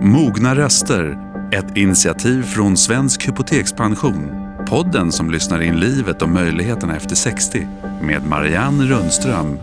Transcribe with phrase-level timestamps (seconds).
[0.00, 1.18] Mogna röster,
[1.52, 4.30] ett initiativ från Svensk Hypotekspension.
[4.68, 7.68] Podden som lyssnar in livet och möjligheterna efter 60
[8.02, 9.58] med Marianne Rundström.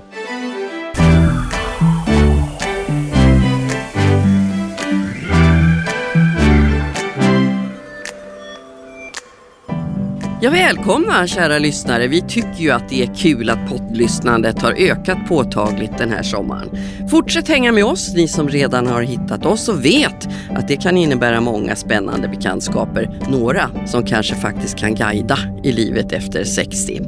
[10.46, 12.08] Ja, välkomna kära lyssnare.
[12.08, 16.70] Vi tycker ju att det är kul att poddlyssnandet har ökat påtagligt den här sommaren.
[17.12, 20.98] Fortsätt hänga med oss, ni som redan har hittat oss och vet att det kan
[20.98, 23.20] innebära många spännande bekantskaper.
[23.30, 27.02] Några som kanske faktiskt kan guida i livet efter 60.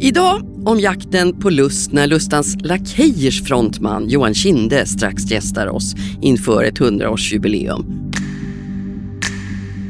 [0.00, 6.64] Idag om jakten på lust när Lustans Lakejers frontman Johan Kinde strax gästar oss inför
[6.64, 8.07] ett 100-årsjubileum.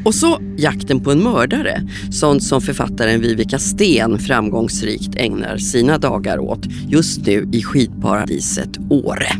[0.04, 6.38] Och så jakten på en mördare, sånt som författaren Vivica Sten framgångsrikt ägnar sina dagar
[6.38, 9.32] åt just nu i skidparadiset Åre.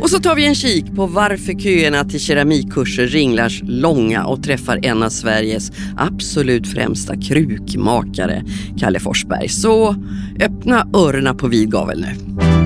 [0.00, 4.80] Och så tar vi en kik på varför köerna till keramikkurser ringlar långa och träffar
[4.82, 8.44] en av Sveriges absolut främsta krukmakare,
[8.78, 9.48] Kalle Forsberg.
[9.48, 9.96] Så
[10.40, 12.59] öppna öronen på vid gavel nu.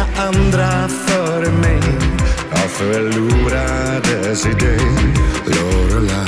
[0.00, 1.80] Många andra före mig
[2.50, 4.80] Jag förlorades i dig
[5.46, 6.26] Lorelai.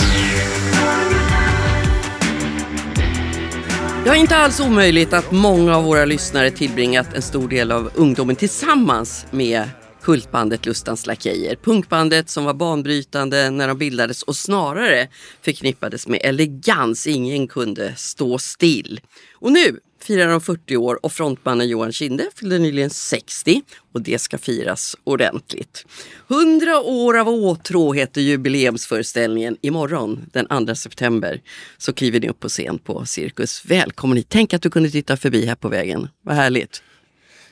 [4.04, 7.90] Det är inte alls omöjligt att många av våra lyssnare tillbringat en stor del av
[7.94, 9.68] ungdomen tillsammans med
[10.02, 11.56] kultbandet Lustans Lakejer.
[11.56, 15.08] Punkbandet som var banbrytande när de bildades och snarare
[15.42, 17.06] förknippades med elegans.
[17.06, 19.00] Ingen kunde stå still.
[19.34, 24.18] Och nu firar de 40 år och frontmannen Johan Kinde fyllde nyligen 60 och det
[24.18, 25.86] ska firas ordentligt.
[26.30, 29.56] 100 år av åtrå heter jubileumsföreställningen.
[29.60, 31.40] Imorgon den 2 september
[31.78, 33.64] så kliver ni upp på scen på Cirkus.
[33.64, 34.26] Välkommen hit!
[34.28, 36.08] Tänk att du kunde titta förbi här på vägen.
[36.22, 36.82] Vad härligt!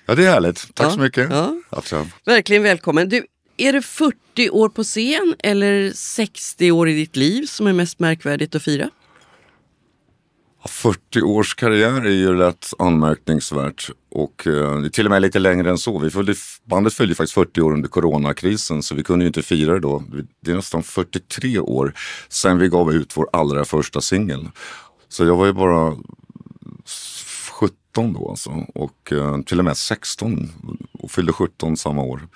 [0.07, 0.75] Ja, det är härligt.
[0.75, 1.31] Tack Ja, så mycket.
[1.31, 1.61] ja.
[1.71, 3.09] Alltså, Verkligen välkommen.
[3.09, 3.27] Du,
[3.57, 7.99] är det 40 år på scen eller 60 år i ditt liv som är mest
[7.99, 8.91] märkvärdigt att fira?
[10.69, 15.79] 40 års karriär är ju rätt anmärkningsvärt och eh, till och med lite längre än
[15.79, 15.99] så.
[15.99, 16.35] Vi följde,
[16.65, 20.03] bandet följde faktiskt 40 år under coronakrisen så vi kunde ju inte fira det då.
[20.45, 21.95] Det är nästan 43 år
[22.29, 24.49] sedan vi gav ut vår allra första singel.
[25.09, 25.97] Så jag var ju bara
[27.61, 30.53] 17 då alltså och eh, till och med 16
[30.93, 32.29] och fyllde 17 samma år.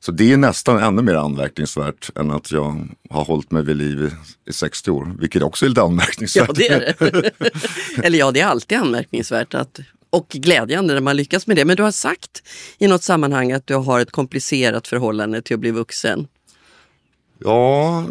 [0.00, 4.02] Så det är nästan ännu mer anmärkningsvärt än att jag har hållit mig vid liv
[4.46, 6.48] i, i 60 år, vilket också är lite anmärkningsvärt.
[6.48, 7.30] Ja, det är det.
[8.06, 9.80] eller ja, det är alltid anmärkningsvärt att,
[10.10, 11.64] och glädjande när man lyckas med det.
[11.64, 12.42] Men du har sagt
[12.78, 16.28] i något sammanhang att du har ett komplicerat förhållande till att bli vuxen.
[17.38, 18.04] Ja,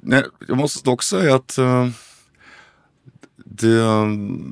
[0.00, 1.88] nej, jag måste dock säga att eh,
[3.50, 3.84] det,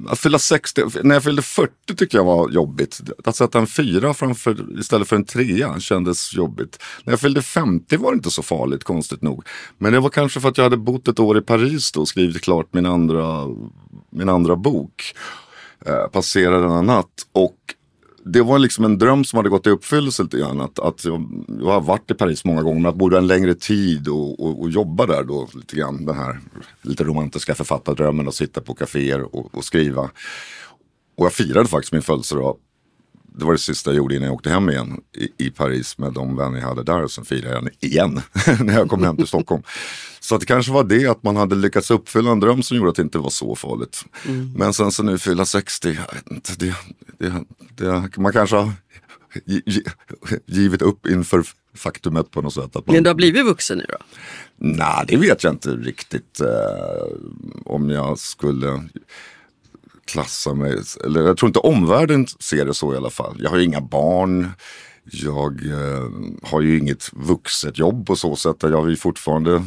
[0.09, 3.01] att fylla 60, när jag fyllde 40 tyckte jag var jobbigt.
[3.25, 6.83] Att sätta en fyra framför, istället för en trea kändes jobbigt.
[7.05, 9.47] När jag fyllde 50 var det inte så farligt, konstigt nog.
[9.79, 12.09] Men det var kanske för att jag hade bott ett år i Paris då och
[12.09, 13.47] skrivit klart min andra,
[14.11, 15.15] min andra bok.
[15.87, 17.27] Eh, passerade denna natt.
[17.33, 17.57] Och
[18.29, 20.61] det var liksom en dröm som hade gått i uppfyllelse lite grann.
[20.61, 23.27] Att, att jag, jag har varit i Paris många gånger men att bo där en
[23.27, 26.05] längre tid och, och, och jobba där då lite grann.
[26.05, 26.41] Den här
[26.83, 30.11] lite romantiska författardrömmen att sitta på kaféer och, och skriva.
[31.17, 32.57] Och jag firade faktiskt min födelsedag.
[33.39, 36.13] Det var det sista jag gjorde innan jag åkte hem igen i, i Paris med
[36.13, 37.03] de vänner jag hade där.
[37.03, 38.21] Och sen firade jag den igen
[38.61, 39.63] när jag kom hem till Stockholm.
[40.21, 42.91] Så att det kanske var det att man hade lyckats uppfylla en dröm som gjorde
[42.91, 44.05] att det inte var så farligt.
[44.57, 46.75] Men sen så nu fylla 60, jag vet inte, det,
[47.19, 48.73] det, det, man kanske har
[49.45, 49.85] gi- gi-
[50.47, 52.77] givit upp inför faktumet på något sätt.
[52.77, 53.97] Att man, Men du har blivit vuxen nu då?
[54.57, 57.17] Nej, det vet jag inte riktigt eh,
[57.65, 58.83] om jag skulle
[60.07, 60.79] klassa mig.
[61.05, 63.37] Eller jag tror inte omvärlden ser det så i alla fall.
[63.39, 64.51] Jag har ju inga barn.
[65.05, 66.11] Jag eh,
[66.43, 68.57] har ju inget vuxet jobb på så sätt.
[68.61, 69.65] Jag är ju fortfarande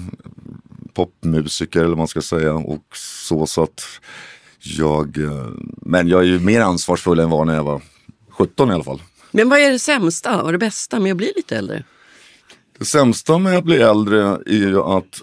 [0.94, 2.54] popmusiker eller vad man ska säga.
[2.54, 3.84] Och så, så att
[4.60, 5.48] jag, eh,
[5.82, 7.82] men jag är ju mer ansvarsfull än vad när jag var
[8.30, 9.02] 17 i alla fall.
[9.32, 11.84] Men vad är det sämsta och det bästa med att bli lite äldre?
[12.80, 15.22] Det sämsta med att bli äldre är ju att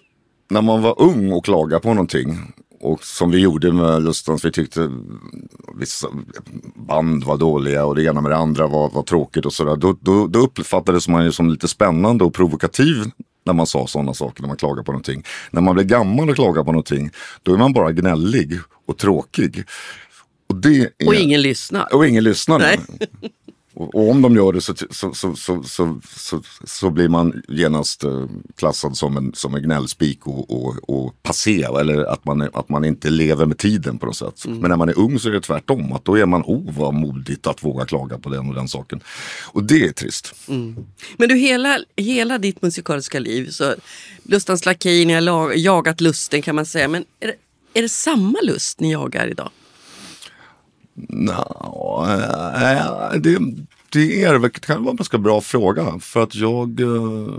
[0.49, 4.53] när man var ung och klagade på någonting och som vi gjorde med Lustans, vi
[4.53, 4.91] tyckte
[5.79, 6.09] vissa
[6.75, 9.77] band var dåliga och det ena med det andra var, var tråkigt och sådär.
[9.77, 13.11] Då, då, då uppfattades man ju som lite spännande och provokativ
[13.45, 15.23] när man sa sådana saker, när man klagar på någonting.
[15.51, 17.11] När man blir gammal och klagar på någonting,
[17.43, 19.65] då är man bara gnällig och tråkig.
[20.49, 21.95] Och, är, Och ingen lyssnar.
[21.95, 22.61] och ingen lyssnar.
[23.77, 28.25] Och, om de gör det så, så, så, så, så, blir man genast eh,
[28.57, 31.63] klassad som en, som en gnällspik och, och, och passé.
[31.63, 34.47] Eller att man, att man inte lever med tiden på något sätt.
[34.47, 35.93] Men när man är ung så är det tvärtom.
[35.93, 39.01] Att då är man, oh vad modigt att våga klaga på den och den saken.
[39.45, 40.35] Och det är trist.
[41.17, 43.75] Men du, hela, hela ditt musikaliska liv, så
[44.23, 46.89] Lustans Lakej, ni har jagat lusten kan man säga.
[46.89, 47.35] Men är det,
[47.75, 49.51] är det samma lust ni jagar idag?
[50.97, 53.39] No, äh, eh, det,
[53.93, 55.99] det är det kan vara en ganska bra fråga.
[56.01, 57.35] För att jag, eh,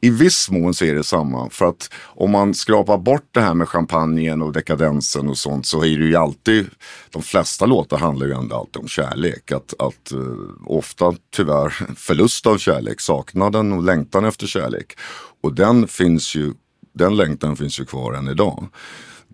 [0.00, 1.50] i viss mån så är det samma.
[1.50, 5.84] För att om man skrapar bort det här med champagnen och dekadensen och sånt så
[5.84, 6.66] är det ju alltid,
[7.10, 9.52] de flesta låtar handlar ju ändå alltid om kärlek.
[9.52, 10.18] Att, att eh,
[10.66, 14.98] ofta tyvärr förlust av kärlek, saknaden och längtan efter kärlek.
[15.42, 16.52] Och den finns ju,
[16.94, 18.68] den längtan finns ju kvar än idag.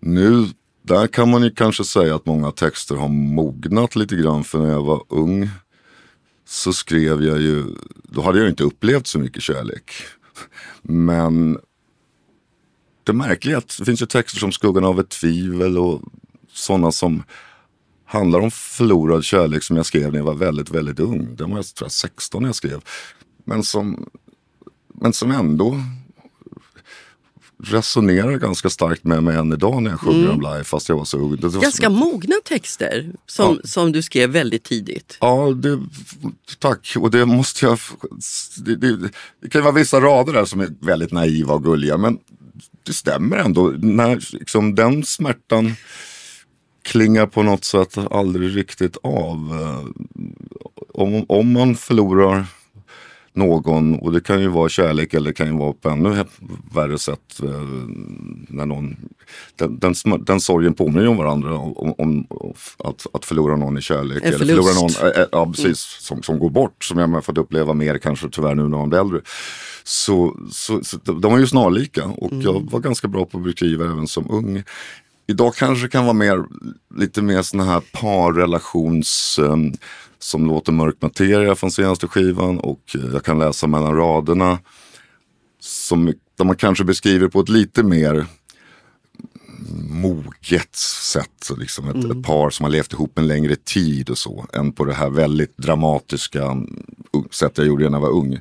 [0.03, 0.47] Nu,
[0.83, 4.45] där kan man ju kanske säga att många texter har mognat lite grann.
[4.45, 5.49] För när jag var ung
[6.45, 7.65] så skrev jag ju,
[8.05, 9.93] då hade jag ju inte upplevt så mycket kärlek.
[10.83, 11.59] Men
[13.05, 16.03] det märkliga är att det finns ju texter som Skuggan av ett tvivel och
[16.53, 17.23] sådana som
[18.05, 21.37] handlar om förlorad kärlek som jag skrev när jag var väldigt, väldigt ung.
[21.37, 22.81] Den var jag tror jag 16 när jag skrev.
[23.45, 24.11] Men som,
[24.95, 25.81] men som ändå
[27.65, 31.05] resonerar ganska starkt med mig än idag när jag sjunger om live fast jag var
[31.05, 31.37] så ung.
[31.41, 33.69] Var Ganska som- mogna texter som, Ja.
[33.69, 35.17] som du skrev väldigt tidigt.
[35.21, 35.79] Ja, det,
[36.59, 36.95] tack.
[36.99, 37.79] Och det måste jag...
[38.57, 39.11] Det, det,
[39.43, 41.97] det kan vara vissa rader där som är väldigt naiva och gulliga.
[41.97, 42.19] Men
[42.87, 43.75] det stämmer ändå.
[43.79, 45.75] När liksom, den smärtan
[46.83, 49.59] klingar på något sätt aldrig riktigt av.
[49.63, 49.87] Eh,
[50.95, 52.47] Om, om man förlorar
[53.33, 56.25] någon, och det kan ju vara kärlek eller det kan ju vara på ännu
[56.75, 57.41] värre sätt.
[57.43, 57.49] eh,
[58.49, 58.97] När någon,
[59.57, 59.95] den, den,
[60.25, 61.55] den sorgen påminner ju om varandra.
[61.59, 62.27] Om, om,
[62.79, 64.23] att, att förlora någon i kärlek.
[64.25, 66.85] Eller förlora någon, eh, eh, ja, precis, som, som går bort.
[66.85, 69.21] Som jag har fått uppleva mer kanske tyvärr nu när man blir äldre.
[69.85, 73.85] Så, så, så de är ju snarlika och jag var ganska bra på att beskriva
[73.85, 74.63] även som ung.
[75.27, 76.45] Idag kanske kan vara mer,
[76.97, 79.41] lite mer såna här parrelations
[80.23, 84.59] som låter mörk materia från senaste skivan och eh, jag kan läsa mellan raderna.
[85.61, 88.27] Som, där man kanske beskriver på ett lite mer
[89.91, 91.51] moget sätt.
[91.59, 94.47] Liksom ett, ett par som har levt ihop en längre tid och så.
[94.53, 96.85] Än på det här väldigt dramatiska mm,
[97.31, 98.41] sätt jag gjorde när jag var ung.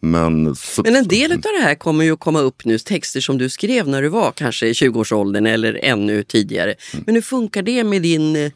[0.00, 3.20] Men, så, Men en del av det här kommer ju att komma upp nu, texter
[3.20, 6.74] som du skrev när du var kanske i 20-årsåldern eller ännu tidigare.
[7.06, 8.52] Men hur funkar det med din, eh,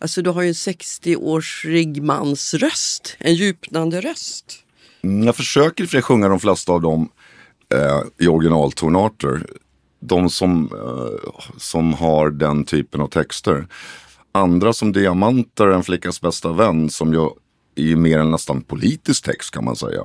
[0.00, 4.64] alltså du har ju en 60-årig mans röst, en djupnande röst.
[5.02, 7.08] Mm, Jag försöker för sig sjunga de flesta av dem
[7.74, 9.46] eh, i originaltonarter.
[10.00, 13.66] De som, eh, som har den typen av texter.
[14.32, 17.34] Andra som Diamanter, En flickas bästa vän, som jag
[17.74, 20.02] är ju mer en nästan politisk text kan man säga.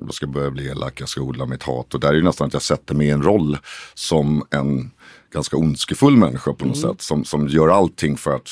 [0.00, 1.94] Jag ska börja bli elak, jag ska odla mitt hat.
[1.94, 3.58] Och där är det nästan att jag sätter mig i en roll
[3.94, 4.90] som en
[5.32, 7.02] ganska ondskefull människa på något sätt.
[7.02, 8.50] Som, som gör allting för att,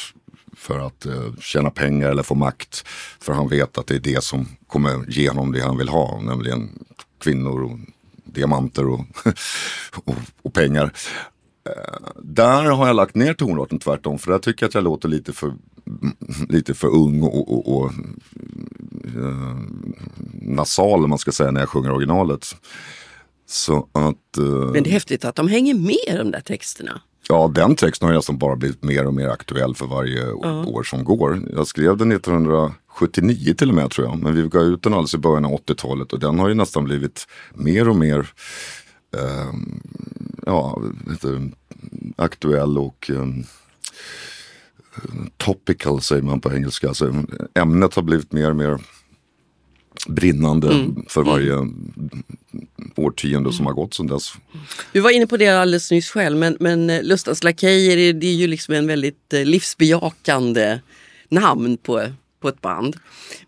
[0.56, 2.84] för att eh, tjäna pengar eller få makt.
[3.20, 6.20] För han vet att det är det som kommer ge honom det han vill ha.
[6.20, 6.70] Nämligen
[7.18, 7.78] kvinnor och
[8.24, 9.00] diamanter och,
[10.04, 10.92] och, och pengar.
[11.66, 14.18] Eh, där har jag lagt ner tonarten tvärtom.
[14.18, 15.54] För där tycker jag att jag låter lite för,
[16.48, 17.92] lite för ung och, och, och
[19.16, 19.56] eh,
[20.32, 22.56] nasal om man ska säga när jag sjunger originalet.
[23.46, 24.38] Så att...
[24.38, 27.00] eh, Men det är häftigt att de hänger med de där texterna.
[27.28, 31.04] Ja, den texten har nästan bara blivit mer och mer aktuell för varje år som
[31.04, 31.42] går.
[31.52, 34.18] Jag skrev den 1979 till och med tror jag.
[34.18, 36.84] Men vi gav ut den alldeles i början av 80-talet och den har ju nästan
[36.84, 38.30] blivit mer och mer
[39.16, 39.52] eh,
[40.46, 40.82] ja,
[41.22, 41.52] du,
[42.16, 43.26] aktuell och eh,
[45.36, 46.88] topical säger man på engelska.
[46.88, 47.12] Alltså,
[47.54, 48.78] ämnet har blivit mer och mer
[50.08, 51.54] brinnande för varje
[52.96, 54.32] årtionde som har gått sedan dess.
[54.92, 58.26] Du var inne på det alldeles nyss själv, men, men eh, Lustans Lakejer är- det
[58.26, 60.78] är ju liksom en väldigt eh, livsbejakande
[61.28, 62.02] namn på,
[62.46, 62.96] på ett band.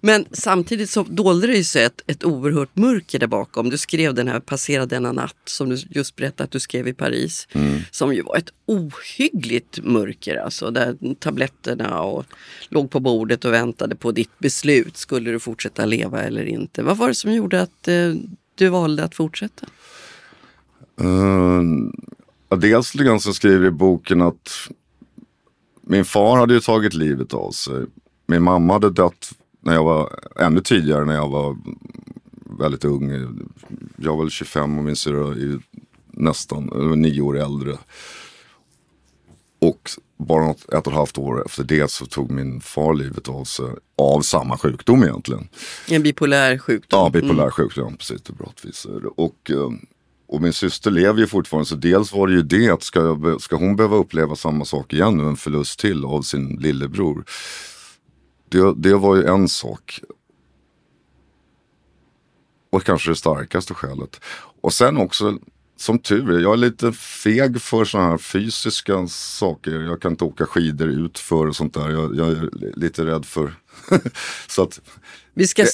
[0.00, 3.71] Men samtidigt så dolde det sig ett, ett oerhört mörker där bakom.
[3.71, 6.93] Du skrev den här Passera denna natt som du just berättade att du skrev i
[6.93, 7.49] Paris.
[7.90, 10.71] Som ju var ett ohyggligt mörker alltså.
[10.71, 12.25] Där tabletterna och
[12.69, 14.97] låg på bordet och väntade på ditt beslut.
[14.97, 16.83] Skulle du fortsätta leva eller inte?
[16.83, 18.14] Vad var det som gjorde att eh,
[18.55, 19.67] du valde att fortsätta?
[21.00, 21.62] Uh,
[22.59, 24.69] dels lite grann så skriver i boken att
[25.83, 27.87] min far hade ju tagit livet av sig.
[28.30, 29.30] Min mamma hade dött
[29.61, 31.56] när jag var ännu tidigare när jag var
[32.61, 33.11] väldigt ung.
[33.97, 35.61] Jag var väl 25 och min syrra är
[36.06, 36.64] nästan
[36.97, 37.78] nio år äldre.
[39.61, 43.28] Och bara något, ett och ett halvt år efter det så tog min far livet
[43.28, 43.66] av sig
[43.99, 45.49] av samma sjukdom egentligen.
[45.88, 47.00] En bipolär sjukdom.
[47.00, 48.23] Ja, bipolär sjukdom, precis.
[48.23, 49.08] Det.
[49.16, 49.70] Och, eh,
[50.28, 53.40] och min syster lever ju fortfarande så dels var det ju det att ska, jag,
[53.40, 57.25] ska hon behöva uppleva samma sak igen nu, en förlust till av sin lillebror.
[58.49, 60.00] Det, det var ju en sak.
[62.71, 64.21] Och kanske det starkaste skälet.
[64.61, 65.38] Och sen också,
[65.76, 69.81] som tur är, jag är lite feg för sådana här fysiska saker.
[69.81, 71.90] Jag kan inte åka skidor ut för och sånt där.
[71.90, 73.55] Jag, jag är lite rädd för.
[74.49, 74.81] så att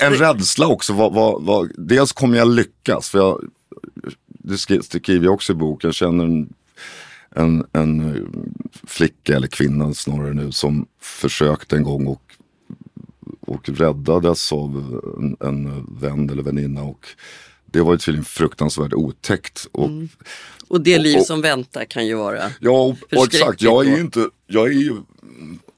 [0.01, 0.93] en rädsla också.
[0.93, 3.09] Vad, vad, vad, dels kommer jag lyckas.
[3.09, 3.51] För jag,
[4.27, 5.89] det skri- skriver jag också i boken.
[5.89, 6.53] Jag känner en,
[7.31, 8.27] en, en
[8.87, 12.24] flicka eller kvinna snarare nu som försökte en gång och,
[13.47, 16.83] och räddades av en, en vän eller väninna.
[16.83, 17.07] Och
[17.67, 19.67] det var ju tydligen fruktansvärt otäckt.
[19.73, 19.91] Och,
[20.69, 22.43] och det liv och- som väntar kan ju vara...
[22.61, 23.63] Ja, och, och exakt.
[23.63, 24.97] Jag är ju inte, jag är ju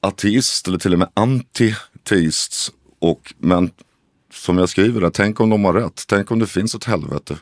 [0.01, 2.71] ateist eller till och med anti-teist.
[2.99, 3.71] Och, men
[4.33, 6.03] som jag skriver där, tänk om de har rätt.
[6.07, 7.37] Tänk om det finns ett helvete.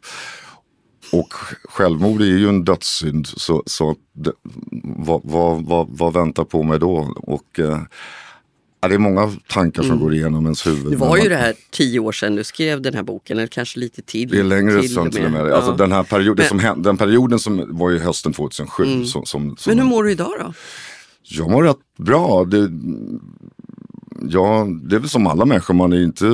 [1.12, 3.28] Och självmord är ju en dödssynd.
[3.28, 4.32] Så, så det,
[4.84, 7.14] vad, vad, vad, vad väntar på mig då?
[7.18, 7.82] Och eh,
[8.86, 10.80] ja, det är många tankar som går igenom ens huvud.
[10.80, 10.92] Mm.
[10.92, 13.48] Det var ju man- det här tio år sedan du skrev den här boken, eller
[13.48, 14.30] kanske lite till.
[14.30, 15.52] Det är längre sedan till och med.
[15.52, 15.78] Alltså, Ja.
[15.78, 19.06] den, här perioden Men- som hände, den perioden som var ju hösten 2007.
[19.06, 20.54] Som, som, som, Men hur mår du idag då?
[21.24, 22.46] Jag mår rätt bra.
[22.46, 22.70] Det,
[24.30, 26.26] ja, det är väl som alla människor, man är inte...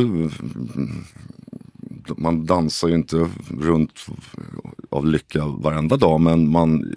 [2.17, 3.27] Man dansar ju inte
[3.61, 4.05] runt
[4.89, 6.95] av lycka varenda dag, men man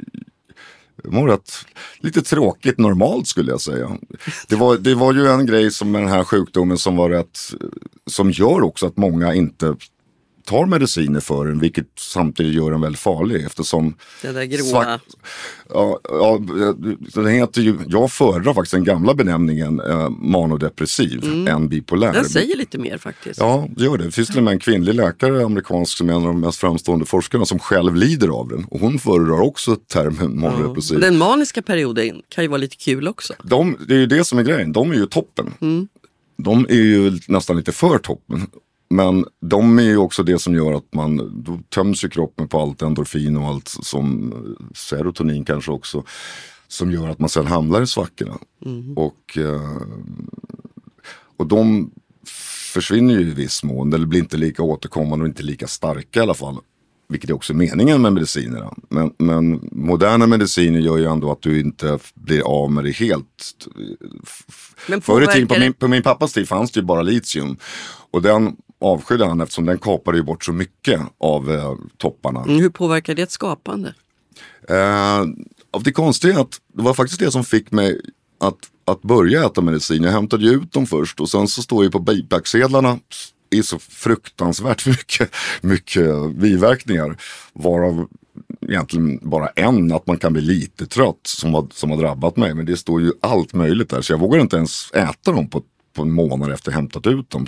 [1.04, 1.52] mår rätt,
[1.98, 3.98] lite tråkigt normalt skulle jag säga.
[4.48, 7.38] Det var, det var ju en grej som med den här sjukdomen som var rätt,
[8.06, 9.76] som gör också att många inte
[10.46, 14.64] tar mediciner för den, vilket samtidigt gör den väldigt farlig eftersom Det där gråa.
[14.64, 15.00] Svart-
[15.70, 16.40] Ja, ja,
[17.14, 22.12] den heter ju, jag föredrar faktiskt den gamla benämningen eh, manodepressiv än bipolär.
[22.12, 23.40] Den säger lite mer faktiskt.
[23.40, 24.04] Ja, det gör det.
[24.04, 26.58] Det finns till och med en kvinnlig läkare, amerikansk, som är en av de mest
[26.58, 28.64] framstående forskarna som själv lider av den.
[28.70, 30.94] Och hon föredrar också termen manodepressiv.
[30.96, 33.32] Och Den maniska perioden kan ju vara lite kul också.
[33.42, 35.54] De, det är ju det som är grejen, de är ju toppen.
[36.36, 38.46] De är ju nästan lite för toppen.
[38.94, 42.60] Men de är ju också det som gör att man, då töms ju kroppen på
[42.60, 44.34] allt endorfin och allt som
[44.74, 46.02] serotonin kanske också.
[46.68, 48.38] Som gör att man sen hamnar i svackorna.
[48.96, 49.82] Och, eh,
[51.36, 51.90] och de
[52.72, 56.22] försvinner ju i viss mån, eller blir inte lika återkommande och inte lika starka i
[56.22, 56.56] alla fall.
[57.08, 58.74] Vilket är också meningen med medicinerna.
[58.88, 63.66] Men, men moderna mediciner gör ju ändå att du inte blir av med det helt.
[64.88, 67.56] Men Förr i tiden, på min, på min pappas tid fanns det ju bara litium.
[68.10, 72.42] Och den avskydde han eftersom den kapade ju bort så mycket av eh, topparna.
[72.42, 73.94] Mm, Hur påverkar det ett skapande?
[74.68, 75.24] Eh,
[75.84, 78.00] det konstiga är att det var faktiskt det som fick mig
[78.40, 80.02] att, att börja äta medicin.
[80.02, 82.98] Jag hämtade ju ut dem först och sen så står ju på bipacksedlarna
[83.50, 87.16] är så fruktansvärt mycket, mycket biverkningar.
[87.52, 88.08] Varav
[88.68, 92.54] egentligen bara en, att man kan bli lite trött som har, som har drabbat mig.
[92.54, 95.62] Men det står ju allt möjligt där så jag vågar inte ens äta dem på,
[95.96, 97.46] på en månad efter jag hämtat ut dem.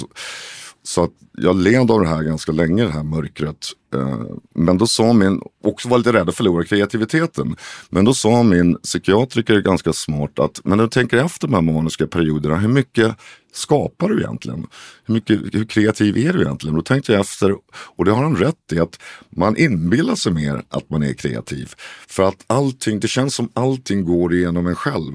[0.87, 3.67] Så, att jag led av det här ganska länge, det här mörkret.
[3.95, 4.25] Eh,
[4.55, 7.57] men då sa min, också var lite rädd att förlora kreativiteten.
[7.91, 11.61] Men då sa min psykiatriker ganska smart att, men när du tänker efter de här
[11.61, 13.17] maniska perioderna, hur mycket
[13.53, 14.67] skapar du egentligen?
[15.05, 16.77] Hur, mycket, hur kreativ är du egentligen?
[16.77, 19.01] Då tänkte jag efter, och det har han rätt i, att
[19.31, 21.73] man inbillar sig mer att man är kreativ.
[22.09, 25.15] För att allting, det känns som allting går igenom en själv.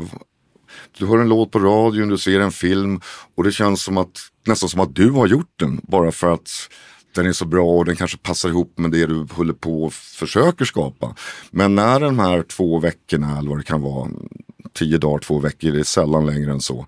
[0.98, 3.01] Du hör en låt på radion, du ser en film
[3.36, 5.81] och det känns som att, nästan som att du har gjort den.
[5.83, 6.50] Bara för att
[7.15, 9.93] den är så bra och den kanske passar ihop med det du håller på och
[9.93, 11.15] försöker skapa.
[11.51, 14.10] Men när de här två veckorna, eller vad det kan vara,
[14.74, 16.86] tio dagar, två veckor, det är sällan längre än så,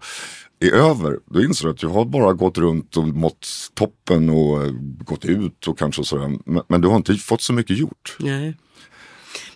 [0.60, 4.60] är över, då inser du att du har bara gått runt och mått toppen och
[5.06, 6.38] gått ut och kanske sådär.
[6.46, 8.16] Men, men du har inte fått så mycket gjort.
[8.20, 8.58] Nej.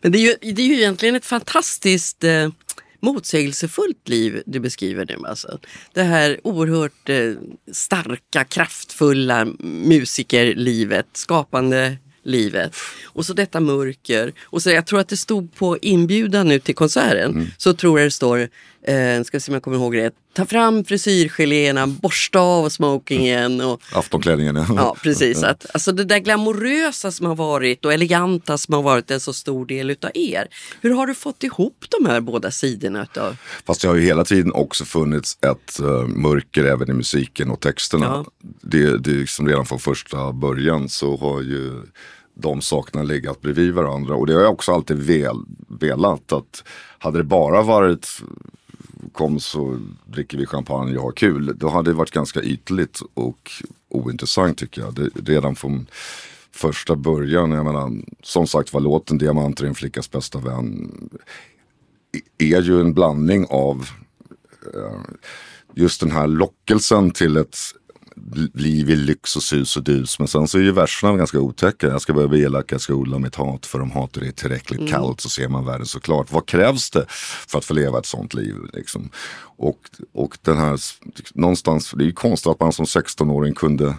[0.02, 2.50] Men det är ju, det är ju egentligen ett fantastiskt eh,
[3.00, 5.28] motsägelsefullt liv du beskriver nu.
[5.28, 5.60] Alltså.
[5.94, 7.32] Det här oerhört eh,
[7.72, 12.76] starka, kraftfulla musikerlivet, skapande livet.
[13.06, 14.34] Och så detta mörker.
[14.44, 17.52] Och så jag tror att det stod på inbjudan nu till konserten.
[17.58, 18.50] Så tror jag det står,
[18.88, 23.62] eh, ska se om jag kommer ihåg det, ta fram frisyrgeléerna, borsta av smokingen.
[23.62, 24.56] Och, Aftonklänningen.
[24.76, 25.44] Ja, precis.
[25.44, 29.34] Att, alltså det där glamorösa som har varit och eleganta som har varit en så
[29.34, 30.48] stor del utav er.
[30.82, 33.38] Hur har du fått ihop de här båda sidorna utav...
[33.66, 37.60] Fast det har ju hela tiden också funnits ett uh, mörker även i musiken och
[37.60, 38.06] texterna.
[38.06, 38.26] Ja.
[38.62, 41.82] Det, det är liksom redan från första början så har ju
[42.42, 44.16] de sakerna legat bredvid varandra.
[44.16, 45.38] Och det har jag också alltid vel,
[45.80, 46.34] velat.
[46.34, 46.64] att
[47.00, 48.22] Hade det bara varit
[49.12, 51.54] kom så dricker vi champagne och har kul.
[51.58, 53.52] Då hade det varit ganska ytligt och
[53.90, 54.94] ointressant tycker jag.
[54.94, 55.88] Det, redan från
[56.52, 57.92] första början, jag menar,
[58.24, 60.92] som sagt var låten Diamanter är en flickas bästa vän
[62.38, 63.90] är ju en blandning av
[64.74, 65.02] eh,
[65.76, 67.58] just den här lockelsen till ett
[68.54, 70.20] liv i lyx och sus och dus.
[70.20, 71.88] Men sen så är ju verserna ganska otäcka.
[71.88, 74.80] Jag ska börja bli elak, jag ska odla mitt hat för om hatet är tillräckligt
[74.80, 74.92] mm.
[74.92, 76.32] kallt så ser man världen såklart.
[76.32, 77.06] Vad krävs det
[77.48, 78.56] för att få leva ett sånt liv?
[78.74, 79.10] Liksom?
[79.58, 79.80] Och,
[80.14, 80.80] och den här,
[81.34, 83.96] någonstans, det är ju konstigt att man som 16-åring kunde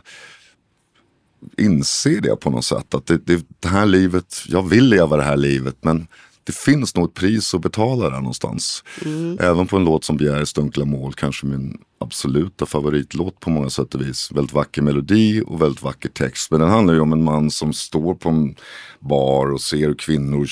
[1.56, 2.94] inse det på något sätt.
[2.94, 6.06] Att det, det, det här livet, jag vill leva det här livet men
[6.48, 8.84] det finns nog ett pris att betala där någonstans.
[9.04, 9.38] Mm.
[9.40, 13.94] Även på en låt som Begärets dunkla mål, kanske min absoluta favoritlåt på många sätt
[13.94, 14.32] och vis.
[14.32, 16.50] Väldigt vacker melodi och väldigt vacker text.
[16.50, 18.54] Men den handlar ju om en man som står på en
[19.00, 20.48] bar och ser kvinnor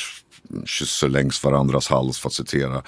[0.65, 2.83] kysser längs varandras hals för att citera.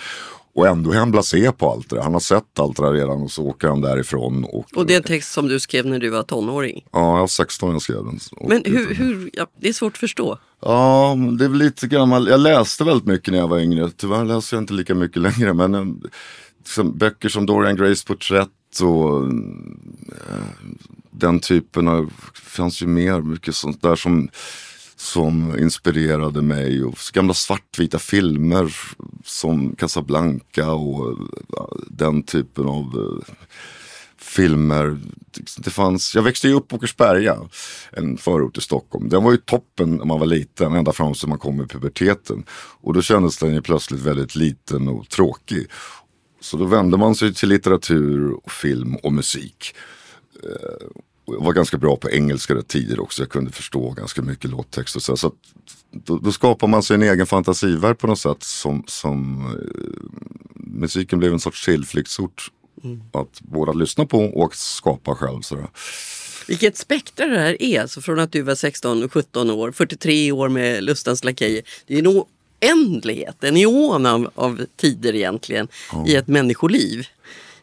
[0.58, 2.02] Och ändå är han blasé på allt det där.
[2.02, 4.44] Han har sett allt det där redan och så åker han därifrån.
[4.44, 6.84] Och, och det är en text som du skrev när du var tonåring?
[6.92, 8.18] Ja, jag var 16 när jag skrev den.
[8.48, 10.38] Men hur, hur ja, det är svårt att förstå.
[10.60, 12.28] Ja, det är väl lite gammal.
[12.28, 13.90] Jag läste väldigt mycket när jag var yngre.
[13.96, 15.54] Tyvärr läser jag inte lika mycket längre.
[15.54, 19.32] Men äh, böcker som Dorian Grays porträtt och äh,
[21.10, 24.28] den typen av, det fanns ju mer, mycket sånt där som
[24.99, 26.85] som inspirerade mig.
[26.85, 28.75] Och gamla svartvita filmer
[29.25, 33.35] som Casablanca och eh, den typen av eh,
[34.19, 34.99] filmer.
[35.59, 37.38] Det fanns, jag växte ju upp på Åkersberga,
[37.93, 39.09] en förort i Stockholm.
[39.09, 42.45] Den var ju toppen när man var liten, ända fram till man kom i puberteten.
[42.81, 45.67] Och då kändes den ju plötsligt väldigt liten och tråkig.
[46.40, 49.75] Så då vände man sig till litteratur, och film och musik.
[50.43, 50.88] Eh,
[51.32, 53.23] jag var ganska bra på engelska rätt tidigt också.
[53.23, 55.16] Jag kunde förstå ganska mycket låttext och så.
[55.16, 55.32] så
[55.90, 58.42] då, då, skapar man sig en egen fantasivärld på något sätt.
[58.42, 62.50] Som, som eh, musiken blev en sorts tillflyktsort.
[62.85, 63.00] Mm.
[63.12, 65.40] Att båda lyssna på och skapa själv.
[65.40, 65.66] Sådär.
[66.49, 67.80] Vilket spektra det här är.
[67.80, 71.62] Alltså från att du var 16 17 år, 43 år med Lustans Lakejer.
[71.87, 72.26] Det är en
[72.62, 76.06] oändlighet, en eon av, av tider egentligen mm.
[76.06, 77.06] i ett människoliv.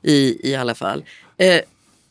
[0.01, 1.03] I, i alla fall.
[1.37, 1.61] Eh,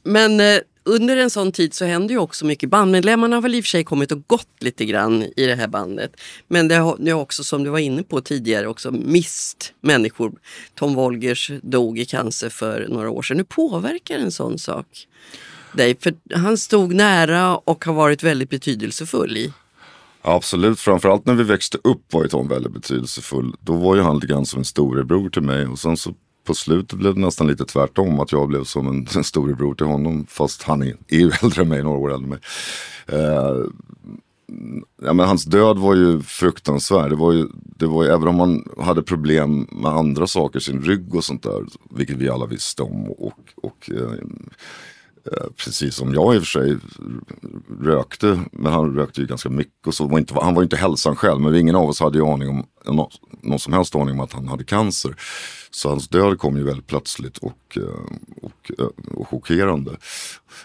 [0.02, 2.70] men eh, under en sån tid så händer ju också mycket.
[2.70, 5.68] Bandmedlemmarna har väl i och för sig kommit och gått lite grann i det här
[5.68, 6.20] bandet.
[6.48, 10.32] Men det har, det har också, som du var inne på tidigare, också mist människor.
[10.74, 13.36] Tom Wolgers dog i cancer för några år sedan.
[13.36, 14.86] Hur påverkar en sån sak
[15.72, 15.96] dig?
[16.00, 19.52] För han stod nära och har varit väldigt betydelsefull i
[20.26, 23.54] Absolut, framförallt när vi växte upp var ju Tom väldigt betydelsefull.
[23.60, 26.14] Då var ju han lite grann som en storebror till mig och sen så
[26.44, 28.20] på slutet blev det nästan lite tvärtom.
[28.20, 30.26] Att jag blev som en, en storebror till honom.
[30.28, 32.38] Fast han är, är ju äldre än mig, några år äldre än mig.
[33.06, 33.66] Eh,
[35.02, 37.10] ja, men hans död var ju fruktansvärd.
[37.10, 40.82] Det var ju, det var ju, även om han hade problem med andra saker, sin
[40.82, 41.64] rygg och sånt där.
[41.90, 43.10] Vilket vi alla visste om.
[43.10, 44.12] Och, och eh,
[45.32, 46.76] eh precis som jag i och för sig
[47.80, 50.06] rökte, men han rökte ju ganska mycket och så.
[50.06, 52.64] Var inte, han var inte hälsan själv, men ingen av oss hade ju aning om,
[52.86, 53.10] någon,
[53.42, 55.16] någon som helst aning om att han hade cancer.
[55.74, 59.96] Så hans död kom ju väldigt plötsligt och, eh, och, eh, och, chockerande.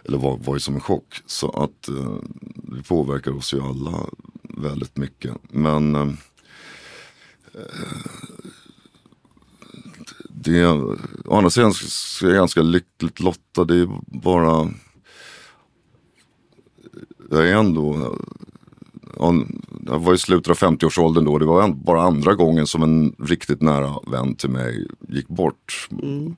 [0.03, 1.21] Eller var, var ju som en chock.
[1.25, 2.15] Så att eh,
[2.55, 4.05] det påverkar oss ju alla
[4.43, 5.35] väldigt mycket.
[5.41, 6.07] Men eh,
[10.29, 10.65] det
[11.25, 13.65] å andra sidan så är jag ganska lyckligt lottad.
[13.65, 14.71] Det är bara...
[17.29, 18.15] Jag är ändå...
[19.85, 21.37] Jag var i slutet av 50-årsåldern då.
[21.37, 25.89] Det var bara andra gången som en riktigt nära vän till mig gick bort.
[26.01, 26.35] Mm.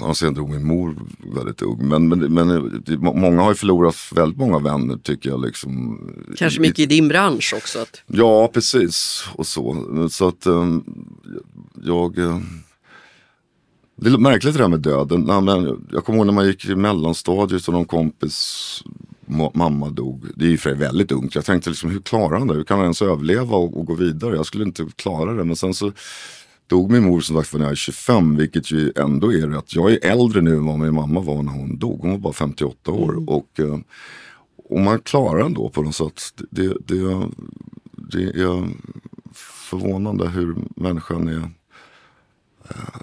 [0.00, 0.96] Han sen dog min mor
[1.34, 1.88] väldigt ung.
[1.88, 5.44] Men, men, men många har ju förlorat väldigt många vänner tycker jag.
[5.44, 6.00] Liksom.
[6.36, 7.78] Kanske mycket i din bransch också?
[7.78, 8.02] Att...
[8.06, 9.24] Ja, precis.
[9.34, 9.86] Och så.
[10.10, 10.84] Så att um,
[11.82, 12.18] jag...
[12.18, 12.38] Uh,
[13.96, 15.26] det är märkligt det där med döden.
[15.90, 18.82] Jag kommer ihåg när man gick i mellanstadiet och någon kompis
[19.54, 20.26] mamma dog.
[20.34, 21.34] Det är ju för väldigt ungt.
[21.34, 22.54] Jag tänkte liksom, hur klarar han det?
[22.54, 24.36] Hur kan han ens överleva och, och, gå vidare?
[24.36, 25.44] Jag skulle inte klara det.
[25.44, 25.92] Men sen så
[26.66, 28.36] dog min mor som sagt när jag är 25.
[28.36, 29.74] Vilket ju ändå är rätt.
[29.74, 32.00] Jag är äldre nu än vad min mamma var när hon dog.
[32.00, 33.12] Hon var bara 58 år.
[33.12, 33.28] Mm.
[33.28, 33.78] Och, eh,
[34.56, 36.42] och man klarar ändå på något sätt.
[36.50, 37.28] Det, det,
[37.92, 38.68] det är
[39.70, 41.50] förvånande hur människan är
[42.68, 43.00] eh,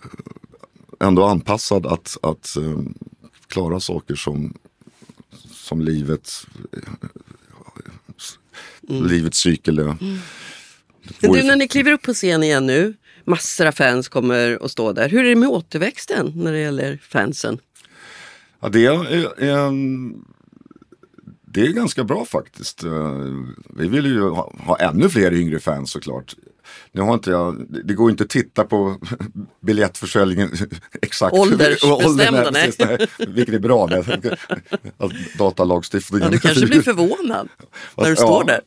[0.99, 2.93] ändå anpassad att, att um,
[3.47, 4.53] klara saker som,
[5.67, 6.47] som livet,
[8.89, 9.07] mm.
[9.07, 9.79] livets cykel.
[9.79, 9.97] Mm.
[11.19, 14.93] Du, när ni kliver upp på scen igen nu, massor av fans kommer att stå
[14.93, 15.09] där.
[15.09, 17.59] Hur är det med återväxten när det gäller fansen?
[18.59, 19.71] Ja, det är, är,
[21.45, 22.83] det är ganska bra faktiskt.
[22.83, 23.21] Eh,
[23.69, 26.35] Vi vill ju ha, ha ännu fler yngre fans såklart.
[26.91, 28.97] Nu har inte jag, det går inte att titta på
[29.61, 30.51] biljettförsäljningen
[31.01, 31.35] exakt.
[31.35, 32.71] Åldersbestämda, nej.
[32.79, 33.07] nej.
[33.27, 33.89] Vilket är bra.
[34.97, 36.27] Att Datalagstiftningen.
[36.27, 37.49] Ja, du kanske blir förvånad
[37.97, 38.15] när du Ja.
[38.15, 38.61] står där.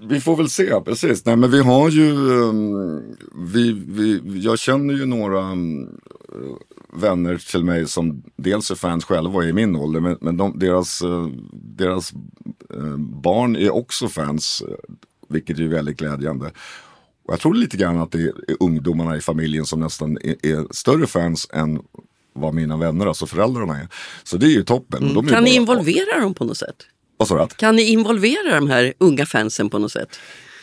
[0.00, 1.24] Vi får väl se, precis.
[1.24, 5.88] Nej men vi har ju, um, vi, vi, jag känner ju några um,
[6.92, 10.00] vänner till mig som dels är fans själva och är i min ålder.
[10.00, 12.12] Men, men de, deras, uh, deras
[12.74, 14.74] uh, barn är också fans, uh,
[15.28, 16.50] vilket är väldigt glädjande.
[17.26, 20.66] Och jag tror lite grann att det är ungdomarna i familjen som nästan är, är
[20.74, 21.80] större fans än
[22.34, 23.88] vad mina vänner, alltså föräldrarna är.
[24.24, 25.02] Så det är ju toppen.
[25.02, 25.34] Och de är Mm.
[25.34, 26.76] Kan ni involvera dem på något sätt?
[27.16, 27.54] Vad sa du?
[27.54, 30.08] Kan ni involvera de här unga fansen på något sätt?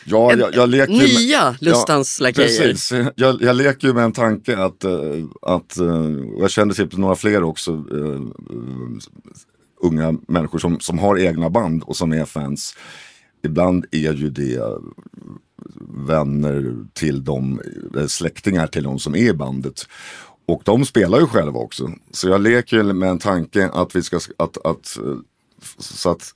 [0.06, 2.46] Ja, jag, jag leker ju med- Nya Lustans lakejer.
[2.72, 4.92] Precis, jag, jag leker ju med en tanke att, eh,
[5.42, 6.06] att eh,
[6.38, 8.20] jag känner till några fler också eh,
[9.82, 12.76] unga människor som, som har egna band och som är fans.
[13.44, 14.60] Ibland är ju det
[16.06, 17.60] vänner till dem,
[17.96, 19.88] eh, släktingar till de som är i bandet.
[20.46, 21.90] Och de spelar ju själva också.
[22.10, 25.16] Så jag leker med en tanke att vi ska, att, att, eh,
[25.78, 26.34] så att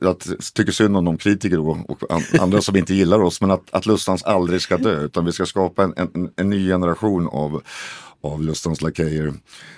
[0.00, 0.16] jag
[0.54, 2.02] tycker synd om de kritiker och, och
[2.40, 5.46] andra som inte gillar oss men att, att Lustans aldrig ska dö utan vi ska
[5.46, 7.62] skapa en, en, en ny generation av,
[8.22, 9.32] av Lustans lakejer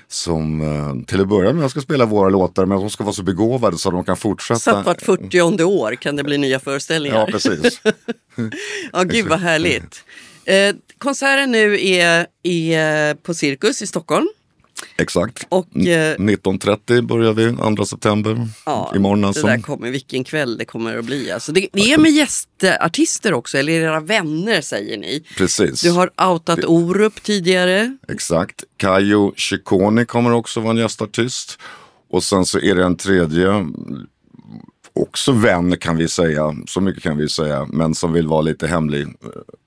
[0.09, 3.23] som eh, till att börja med ska spela våra låtar men de ska vara så
[3.23, 4.61] begåvade så att de kan fortsätta.
[4.61, 7.19] Så att vart 40 år kan det bli nya föreställningar.
[7.19, 7.81] Ja precis.
[8.93, 10.05] Ja, gud vad härligt.
[10.45, 14.27] Eh, konserten nu är, är på Cirkus i Stockholm.
[14.97, 15.47] Exakt.
[15.49, 18.49] Och, eh, 19.30 börjar vi, 2 september.
[18.67, 19.47] Ja, Imorgon alltså.
[19.47, 21.31] Det där kommer, vilken kväll det kommer att bli.
[21.31, 25.25] Alltså det, det är med gästartister också, eller era vänner säger ni.
[25.37, 25.81] Precis.
[25.81, 27.97] Du har outat Orup tidigare.
[28.09, 28.65] Exakt.
[28.77, 31.59] Kayo Ciccone kommer också vara en gästartist.
[32.11, 33.67] Och sen så är det en tredje,
[34.93, 38.67] också vän kan vi säga, så mycket kan vi säga, men som vill vara lite
[38.67, 39.03] hemlig.
[39.03, 39.09] eh,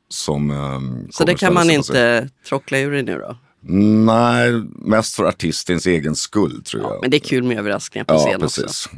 [0.09, 3.37] Som, eh, Så det kan man sig inte trockla ur dig nu då.
[3.61, 7.01] Nej, mest för artistens egen skull tror jag.
[7.01, 8.63] Men det är kul med överraskningar på ja, scen precis.
[8.63, 8.89] också.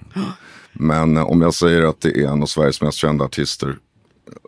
[0.74, 3.76] Men eh, om jag säger att det är en av Sveriges mest kända artister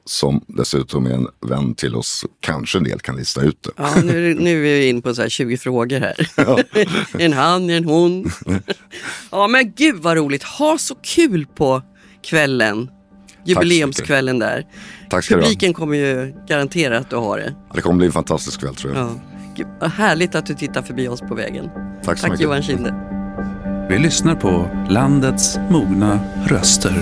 [0.05, 3.71] som dessutom är en vän till oss, kanske en del kan lista ut det.
[3.75, 6.29] Ja, nu, nu är vi in på så här 20 frågor här.
[7.21, 8.31] en han, en hon.
[9.31, 10.43] ja men gud vad roligt.
[10.43, 11.81] Ha så kul på
[12.23, 12.89] kvällen.
[13.45, 14.65] Jubileumskvällen där.
[15.09, 15.41] Tack ska du.
[15.41, 17.55] Publiken kommer ju garanterat att ha det.
[17.73, 19.03] Det kommer bli en fantastisk kväll tror jag.
[19.03, 19.30] Ja.
[19.81, 21.69] Härligt att du tittar förbi oss på vägen.
[22.03, 22.43] Tack så Tack mycket.
[22.43, 22.95] Johan Kinde.
[23.89, 26.93] Vi lyssnar på landets mogna röster.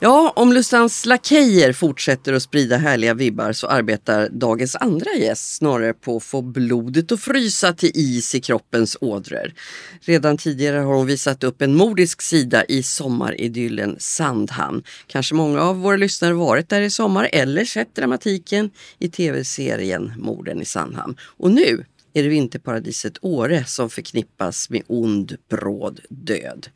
[0.00, 5.92] Ja, om Lustans lakejer fortsätter att sprida härliga vibbar så arbetar dagens andra gäst snarare
[5.92, 9.52] på att få blodet att frysa till is i kroppens ådror.
[10.00, 14.82] Redan tidigare har hon visat upp en mordisk sida i sommaridyllen Sandhamn.
[15.06, 20.62] Kanske många av våra lyssnare varit där i sommar eller sett dramatiken i tv-serien Morden
[20.62, 21.16] i Sandhamn.
[21.20, 21.84] Och nu
[22.14, 26.68] är det vinterparadiset Åre som förknippas med ond, bråd död.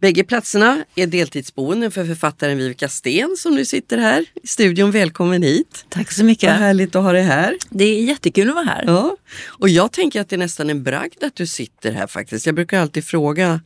[0.00, 4.90] Bägge platserna är deltidsboenden för författaren Vivica Sten som nu sitter här i studion.
[4.90, 5.86] Välkommen hit!
[5.88, 6.52] Tack så Vad mycket.
[6.52, 7.56] härligt att ha dig här.
[7.70, 8.84] Det är jättekul att vara här.
[8.86, 9.16] Ja.
[9.46, 12.46] Och jag tänker att det är nästan en bragd att du sitter här faktiskt.
[12.46, 13.60] Jag brukar alltid fråga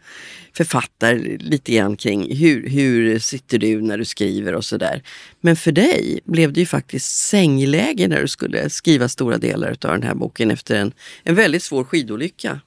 [0.53, 5.03] författare lite grann kring hur, hur sitter du när du skriver och sådär.
[5.41, 9.77] Men för dig blev det ju faktiskt sängläge när du skulle skriva stora delar av
[9.91, 12.61] den här boken efter en, en väldigt svår skidolycka.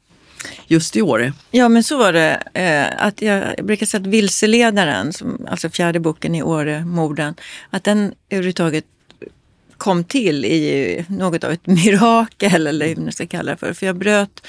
[0.67, 1.33] Just i Åre.
[1.51, 2.43] Ja, men så var det.
[2.53, 7.35] Eh, att jag, jag brukar säga att Vilseledaren, som, alltså fjärde boken i Åre-morden,
[7.69, 8.85] att den överhuvudtaget
[9.77, 13.73] kom till i något av ett mirakel eller hur man ska kalla det för.
[13.73, 14.47] För jag bröt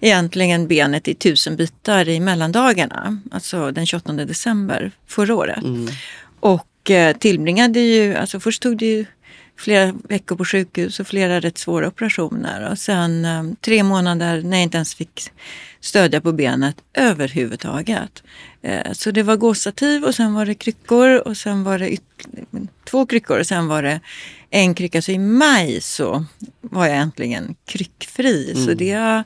[0.00, 5.64] egentligen benet i tusen bitar i mellandagarna, alltså den 28 december förra året.
[6.40, 6.73] Och eh,
[7.18, 9.06] tillbringade ju, alltså först tog det ju
[9.56, 12.70] flera veckor på sjukhus och flera rätt svåra operationer.
[12.70, 15.30] Och sen eh, tre månader när jag inte ens fick
[15.80, 18.22] stödja på benet överhuvudtaget.
[18.62, 21.98] Eh, så det var gåstativ och sen var det kryckor och sen var det
[22.84, 24.00] två kryckor och sen var det
[24.50, 25.02] en krycka.
[25.02, 26.24] Så i maj så
[26.60, 28.54] var jag äntligen kryckfri.
[28.66, 29.24] Så det,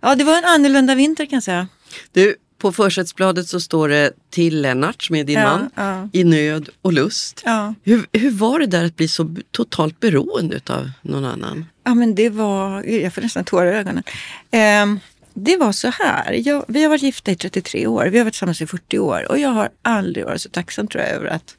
[0.00, 1.68] ja, det var en annorlunda vinter kan jag säga.
[2.12, 6.08] Du, på försättsbladet så står det till Lennart som är din Ja, man, ja.
[6.12, 7.42] i nöd och lust.
[7.44, 7.74] Ja.
[7.82, 11.66] Hur, hur var det där att bli så totalt beroende av någon annan?
[11.84, 12.82] Ja, men det var...
[12.82, 14.02] Jag får nästan tårar i ögonen.
[14.50, 15.00] Ehm,
[15.34, 16.32] det var så här.
[16.32, 18.06] Jag, vi har varit gifta i 33 år.
[18.06, 19.26] Vi har varit tillsammans i 40 år.
[19.30, 21.56] Och jag har aldrig varit så tacksam tror jag över att,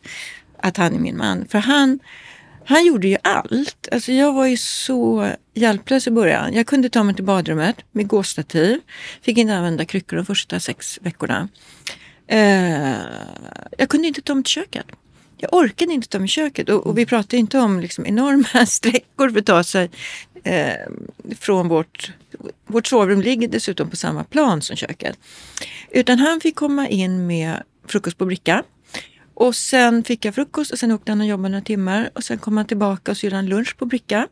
[0.57, 1.45] att han är min man.
[1.49, 1.99] För han,
[2.65, 3.87] han gjorde ju allt.
[3.91, 6.53] Alltså jag var ju så hjälplös i början.
[6.53, 8.79] Jag kunde ta mig till badrummet med gåstativ.
[9.21, 11.49] Fick inte använda kryckor de första sex veckorna.
[12.27, 12.95] Eh,
[13.77, 14.85] jag kunde inte ta mig till köket.
[15.37, 18.65] Jag orkade inte ta mig till köket och, och vi pratade inte om liksom enorma
[18.65, 19.89] sträckor för att ta sig
[20.43, 20.73] eh,
[21.39, 22.11] från vårt...
[22.67, 25.19] Vårt sovrum ligger dessutom på samma plan som köket.
[25.89, 28.63] Utan han fick komma in med frukost på bricka.
[29.33, 32.37] Och sen fick jag frukost och sen åkte han och jobbade några timmar och sen
[32.37, 34.27] kom han tillbaka och så gjorde han lunch på bricka.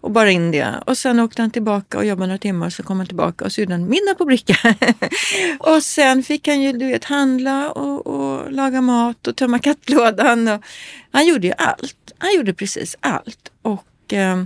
[0.00, 0.74] Och bara in det.
[0.86, 3.52] Och sen åkte han tillbaka och jobbade några timmar och så kom han tillbaka och
[3.52, 4.74] så gjorde han middag på bricka.
[5.58, 10.48] och sen fick han ju du vet, handla och, och laga mat och tömma kattlådan.
[10.48, 10.64] Och,
[11.10, 12.12] han gjorde ju allt.
[12.18, 13.52] Han gjorde precis allt.
[13.62, 14.44] Och eh,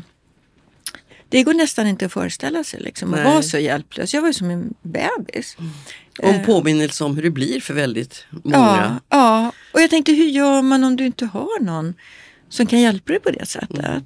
[1.28, 4.14] det går nästan inte att föreställa sig liksom, att vara så hjälplös.
[4.14, 5.56] Jag var ju som en bebis.
[6.18, 9.00] Och en påminnelse om hur det blir för väldigt Ja, många.
[9.08, 11.94] ja, och jag tänkte hur gör man om du inte har någon
[12.48, 13.78] som kan hjälpa dig på det sättet?
[13.78, 14.02] Mm.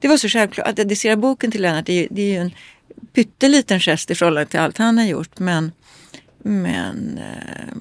[0.00, 1.86] Det var så självklart att dedicera boken till Lennart.
[1.86, 2.50] Det är, det är ju en
[3.14, 5.38] pytteliten gest i förhållande till allt han har gjort.
[5.38, 5.72] Men,
[6.42, 7.74] men eh,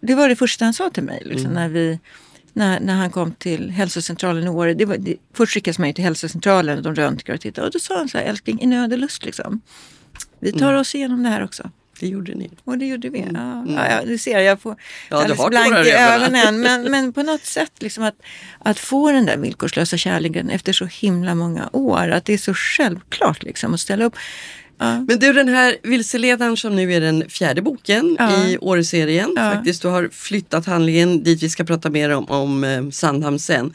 [0.00, 1.54] det var det första han sa till mig liksom, Mm.
[1.62, 1.98] när, vi,
[2.54, 4.74] när, när han kom till hälsocentralen i Åre.
[4.74, 7.66] Det var, det, först skickades man ju till hälsocentralen och de röntgade och tittade.
[7.66, 9.60] Och då sa han så här, älskling i nöd och lust liksom.
[10.40, 10.80] Vi tar Mm.
[10.80, 11.70] oss igenom det här också.
[12.00, 12.50] Det gjorde ni.
[12.64, 13.18] Och det gjorde vi.
[13.34, 14.82] Ja, ja, ja, du ser, jag får Mm.
[15.10, 16.60] Ja, alldeles blank i ögonen.
[16.66, 18.14] Men, men på något sätt liksom att,
[18.58, 22.08] att få den där villkorslösa kärleken efter så himla många år.
[22.08, 24.14] Att det är så självklart liksom att ställa upp.
[24.78, 25.00] Ja.
[25.08, 28.46] Men du den här Vilseledaren som nu är den fjärde boken Ja.
[28.46, 29.32] i Åreserien.
[29.36, 29.52] Ja.
[29.52, 33.72] Faktiskt, du har flyttat handlingen dit vi ska prata mer om, om eh, Sandhamn sen.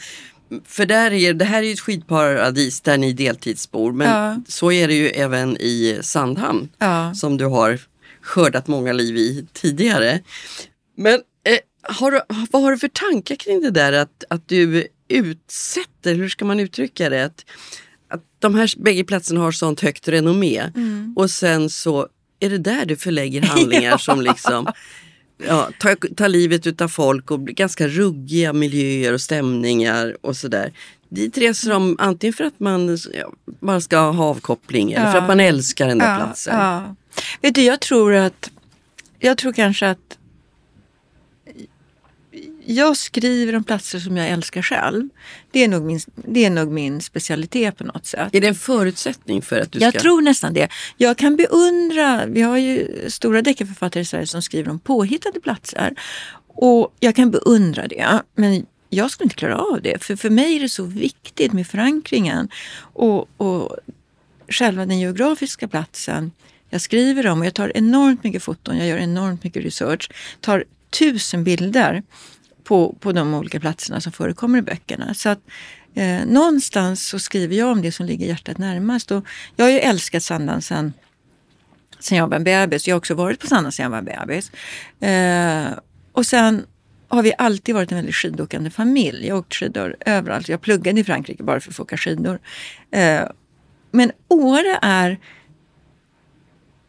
[0.66, 4.42] För där är, det här är ju ett skidparadis där ni deltidsbor men Ja.
[4.48, 6.70] så är det ju även i Sandhamn
[7.16, 7.80] som du har
[8.22, 10.20] skördat många liv i tidigare.
[10.98, 14.88] Men eh, har du, vad har du för tankar kring det där att, att du
[15.08, 17.26] utsätter, hur ska man uttrycka det?
[17.26, 17.46] Att,
[18.10, 20.64] att de här bägge platserna har sånt högt renommé
[21.16, 22.08] och sen så
[22.40, 24.68] är det där du förlägger handlingar som liksom
[25.48, 30.74] ja, tar, tar livet utav folk och ganska ruggiga miljöer och stämningar och sådär.
[31.10, 35.22] Dit reser de antingen för att man ja, bara ska ha avkoppling eller för Ja.
[35.22, 36.56] att man älskar den där platsen.
[36.60, 36.96] Ja.
[37.42, 38.52] Vet du, jag tror att
[39.20, 40.18] jag tror kanske att
[42.74, 45.10] jag skriver om platser som jag älskar själv.
[45.52, 48.36] Det är nog min, det är nog min specialitet på något sätt.
[48.36, 50.00] Är det en förutsättning för att du Jag ska...
[50.02, 50.70] tror nästan det.
[50.98, 55.94] Jag kan beundra, vi har ju stora deckarförfattare i Sverige som skriver om påhittade platser.
[56.48, 58.22] Och jag kan beundra det.
[58.36, 60.04] Men jag skulle inte klara av det.
[60.04, 62.50] För för mig är det så viktigt med förankringen.
[62.80, 63.76] Och, och
[64.48, 66.32] själva den geografiska platsen
[66.70, 67.40] jag skriver om.
[67.40, 70.12] Och jag tar enormt mycket foton, jag gör enormt mycket research.
[70.42, 72.04] Tar tusen bilder
[72.70, 75.14] på, på de olika platserna som förekommer i böckerna.
[75.14, 75.40] Så att
[75.94, 79.12] eh, någonstans så skriver jag om det som ligger hjärtat närmast.
[79.12, 80.94] Och jag har ju älskat Sandhamn sen,
[82.00, 82.88] sen jag var en bebis.
[82.88, 84.52] Jag har också varit på Sandhamn sen jag var en bebis.
[85.02, 85.80] Eh,
[86.12, 86.66] och sen
[87.08, 89.28] har vi alltid varit en väldigt skidåkande familj.
[89.28, 90.50] Jag har åkt skidor överallt.
[90.50, 92.40] Jag pluggade i Frankrike bara för att få åka skidor.
[92.92, 93.22] Eh,
[93.92, 95.20] men Åre är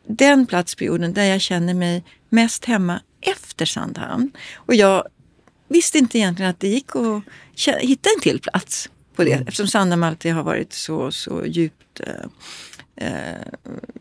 [0.07, 4.31] den platsperioden där jag känner mig mest hemma efter Sandhamn.
[4.55, 5.05] Och jag
[5.71, 7.23] visste inte egentligen att det gick att
[7.81, 13.07] hitta en till plats på det eftersom Sandhamn alltid har varit så, så djupt, eh,
[13.07, 13.47] eh,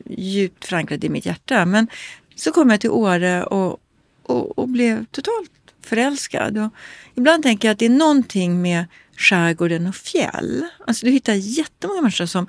[0.10, 1.65] djupt förankrad i mitt hjärta.
[1.65, 1.88] Men
[2.36, 3.79] så kom jag till Åre och,
[4.23, 5.51] och, och blev totalt
[5.86, 6.58] förälskad.
[6.58, 6.73] Och
[7.15, 8.86] ibland tänker jag att det är någonting med
[9.17, 10.65] skärgården och fjäll.
[10.88, 12.47] Alltså du hittar jättemånga människor som,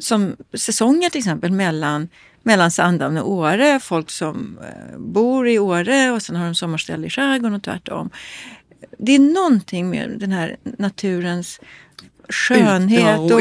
[0.00, 2.08] som säsonger till exempel mellan,
[2.48, 3.80] mellan Sandhamn och Åre.
[3.80, 8.10] Folk som eh, bor i Åre och sen har de sommarställe i skärgården och tvärtom.
[8.98, 11.60] Det är någonting med den här naturens
[12.28, 13.40] skönhet ja, och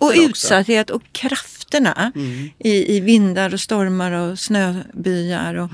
[0.00, 0.22] och, också.
[0.22, 2.12] utsatthet och krafterna
[2.58, 5.54] i, i vindar och stormar och snöbyar.
[5.54, 5.70] Och,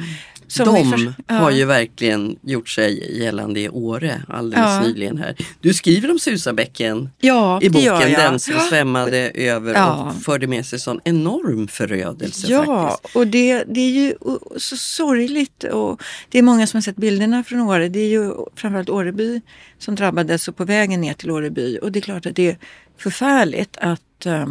[0.48, 1.34] som De förs- ja.
[1.34, 4.80] har ju verkligen gjort sig gällande i Åre alldeles Ja.
[4.80, 5.36] nyligen här.
[5.60, 10.78] Du skriver om Susabäcken ja, i boken, den som svämmade över och förde med sig
[10.78, 13.16] sån enorm förödelse Ja, faktiskt.
[13.16, 14.14] och det, det är ju
[14.56, 15.64] så sorgligt.
[15.64, 17.88] Och det är många som har sett bilderna från Åre.
[17.88, 19.40] Det är ju framförallt Åreby
[19.78, 21.78] som drabbades och på vägen ner till Åreby.
[21.82, 22.58] Och det är klart att det är
[22.98, 24.46] förfärligt att, eh,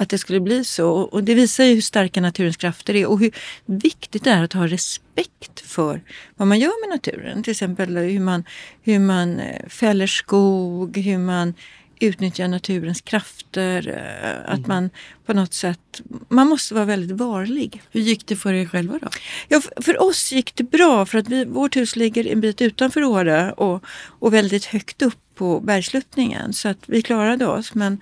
[0.00, 0.90] att det skulle bli så.
[0.90, 3.30] Och- det visar ju hur starka naturens krafter är och hur
[3.66, 6.00] viktigt det är att ha respekt för
[6.36, 7.42] vad man gör med naturen.
[7.42, 8.44] Till exempel hur man,
[8.82, 11.54] hur man eh, fäller skog, hur man
[12.00, 13.88] utnyttja naturens krafter.
[13.88, 14.90] eh, Att man
[15.26, 17.82] på något sätt, man måste vara väldigt varlig.
[17.90, 19.08] Hur gick det för er själva då?
[19.48, 23.04] Ja, för oss gick det bra för att vi, vårt hus ligger en bit utanför
[23.04, 23.84] Åre och,
[24.20, 26.52] och väldigt högt upp på bergsluttningen.
[26.52, 27.74] Så att vi klarade oss.
[27.74, 28.00] Men,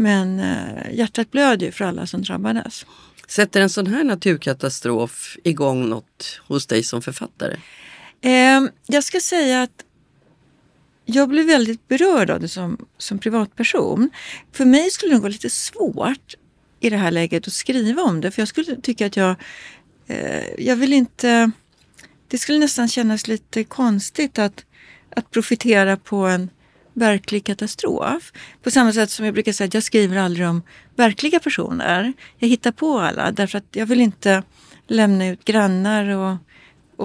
[0.00, 2.86] men eh, hjärtat blöd ju för alla som drabbades.
[3.28, 7.56] Sätter en sån här naturkatastrof igång något hos dig som författare?
[8.20, 9.84] Eh, jag ska säga att
[11.04, 14.10] jag blev väldigt berörd av det som, som privatperson.
[14.52, 16.34] För mig skulle det vara lite svårt
[16.80, 18.30] i det här läget att skriva om det.
[18.30, 19.36] För jag skulle tycka att jag,
[20.06, 21.50] eh, jag vill inte...
[22.28, 24.64] Det skulle nästan kännas lite konstigt att,
[25.16, 26.50] att profitera på en
[26.94, 28.32] verklig katastrof.
[28.62, 30.62] På samma sätt som jag brukar säga att jag skriver aldrig om
[30.96, 32.12] verkliga personer.
[32.38, 34.42] Jag hittar på alla därför att jag vill inte
[34.88, 36.36] lämna ut grannar och,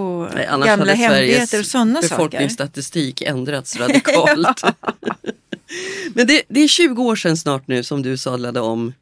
[0.02, 2.10] och Nej, annars gamla hade hemligheter och sådana saker.
[2.16, 4.62] befolkningsstatistik ändrats radikalt.
[6.14, 8.94] Men det, det är 20 år sedan snart nu som du sadlade om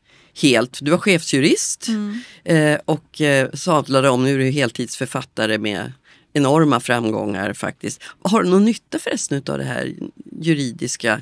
[0.41, 0.77] helt.
[0.81, 2.19] Du var chefsjurist Mm.
[2.43, 5.91] eh, och eh, sadlade om, nu är du heltidsförfattare med
[6.33, 8.03] enorma framgångar faktiskt.
[8.21, 9.93] Har du någon nytta förresten av det här
[10.41, 11.21] juridiska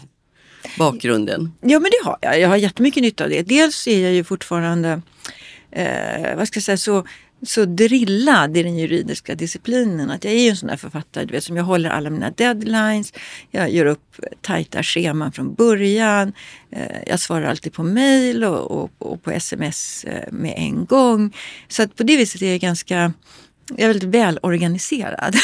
[0.77, 1.51] bakgrunden?
[1.61, 2.39] Ja men det har jag.
[2.39, 3.41] Jag har jättemycket nytta av det.
[3.41, 5.01] Dels är jag ju fortfarande
[5.71, 7.05] eh, vad ska jag säga, så,
[7.45, 10.11] så drillad i den juridiska disciplinen.
[10.11, 12.31] Att jag är ju en sån där författare du vet, som jag håller alla mina
[12.31, 13.13] deadlines.
[13.51, 16.33] Jag gör upp tajta scheman från början.
[16.71, 21.35] Eh, jag svarar alltid på mail och, och, och på sms eh, med en gång.
[21.67, 23.13] Så att på det viset är jag ganska
[23.77, 25.35] jag är väldigt välorganiserad.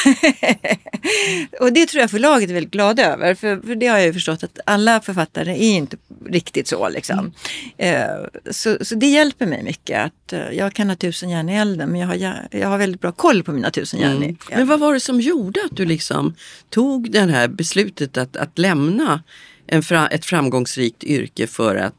[1.59, 3.35] och det tror jag förlaget är väldigt glada över.
[3.35, 6.89] För, för det har jag ju förstått att alla författare är inte riktigt så.
[6.89, 7.33] Liksom.
[7.77, 8.05] Eh,
[8.51, 10.05] så, så det hjälper mig mycket.
[10.05, 13.01] att eh, Jag kan ha tusen järn i elden men jag har, jag har väldigt
[13.01, 14.37] bra koll på mina tusen järn elden.
[14.49, 16.35] Men vad var det som gjorde att du liksom
[16.69, 19.23] tog det här beslutet att, att lämna
[19.67, 21.93] en fra, ett framgångsrikt yrke för att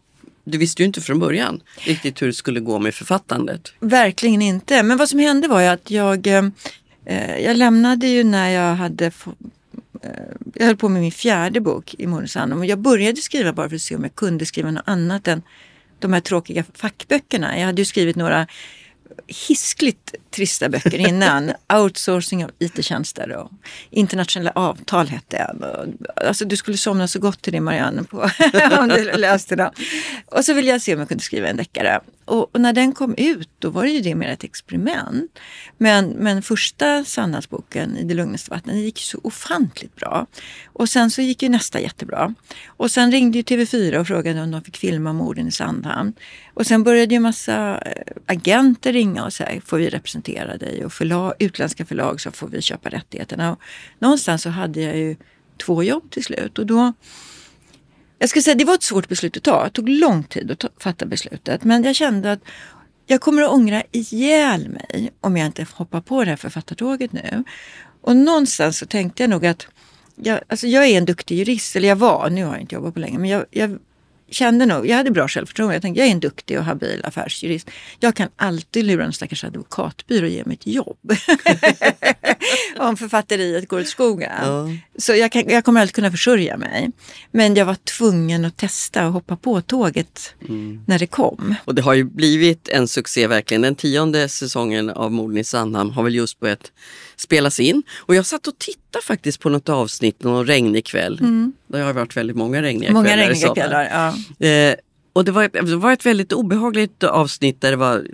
[0.50, 3.72] du visste ju inte från början riktigt hur det skulle gå med författandet.
[3.80, 4.82] Verkligen inte.
[4.82, 6.44] Men vad som hände var ju att jag, eh,
[7.06, 9.12] eh jag lämnade ju när jag hade eh,
[10.54, 13.76] jag höll på med min fjärde bok i Moderns och jag började skriva bara för
[13.76, 15.42] att se om jag kunde skriva något annat än
[15.98, 17.58] de här tråkiga fackböckerna.
[17.58, 18.46] Jag hade ju skrivit några
[19.28, 21.52] hiskligt trista böcker innan.
[21.72, 23.50] Outsourcing av IT-tjänster och
[23.90, 25.62] internationella avtal hette en.
[25.62, 25.86] Och,
[26.26, 28.16] Alltså du skulle somna så gott till det Marianne på,
[28.80, 29.70] om du läste den.
[30.26, 32.00] Och så ville jag se om jag kunde skriva en deckare.
[32.28, 35.38] Och, och när den kom ut då var det ju det mer ett experiment.
[35.78, 40.26] Men, men första Sandhalsboken, I det lugnaste vattnet, gick ju så ofantligt bra.
[40.66, 42.34] Och sen så gick ju nästa jättebra.
[42.66, 46.12] Och sen ringde ju TV4 och frågade om de fick filma morden i Sandhamn.
[46.54, 50.84] Och sen började ju massa eh, agenter ringa och säga, får vi representera dig?
[50.84, 53.52] Och förlag, utländska förlag så får vi köpa rättigheterna.
[53.52, 53.58] Och
[53.98, 55.16] någonstans så hade jag ju
[55.56, 56.58] två jobb till slut.
[56.58, 56.92] Och då,
[58.18, 59.64] jag ska säga, det var ett svårt beslut att ta.
[59.64, 61.64] Det tog lång tid att ta, fatta beslutet.
[61.64, 62.40] Men jag kände att
[63.06, 67.44] jag kommer att ångra ihjäl mig om jag inte hoppar på det här författartåget nu.
[68.00, 69.66] Och någonstans så tänkte jag nog att
[70.16, 72.94] jag, alltså jag är en duktig jurist, eller jag var, nu har jag inte jobbat
[72.94, 73.78] på länge, men jag, jag
[74.30, 75.74] kände nog, jag hade bra självförtroende.
[75.74, 77.70] Jag tänkte jag är en duktig och habil affärsjurist.
[78.00, 80.98] Jag kan alltid lura en stackars advokatbyrå och ge mig ett jobb.
[82.78, 84.32] Om författeriet går åt skogen.
[84.42, 84.68] Ja.
[84.98, 86.90] Så jag, kan, jag kommer alltid kunna försörja mig.
[87.30, 90.34] Men jag var tvungen att testa och hoppa på tåget
[90.86, 91.54] när det kom.
[91.64, 93.62] Och det har ju blivit en succé verkligen.
[93.62, 96.72] Den tionde säsongen av Morden i Sandhamn har väl just börjat
[97.20, 97.82] spelas in.
[97.98, 101.20] Och jag satt och tittade faktiskt på något avsnitt någon regnig kväll.
[101.66, 104.14] Det har varit väldigt många regniga Många kvällar regniga kvällar.
[104.40, 104.46] Ja.
[104.46, 104.74] Eh,
[105.12, 108.06] och det var, ett, det var ett väldigt obehagligt avsnitt där det var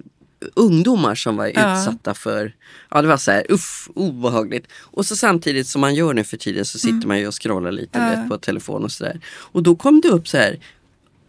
[0.54, 1.78] ungdomar som var Ja.
[1.80, 2.54] utsatta för,
[2.90, 4.66] ja det var så här, uff, obehagligt.
[4.80, 7.72] Och så samtidigt som man gör nu för tiden så sitter man ju och scrollar
[7.72, 8.12] lite Mm.
[8.12, 8.20] Ja.
[8.20, 9.20] vet, på telefon och sådär.
[9.26, 10.58] Och då kom det upp så här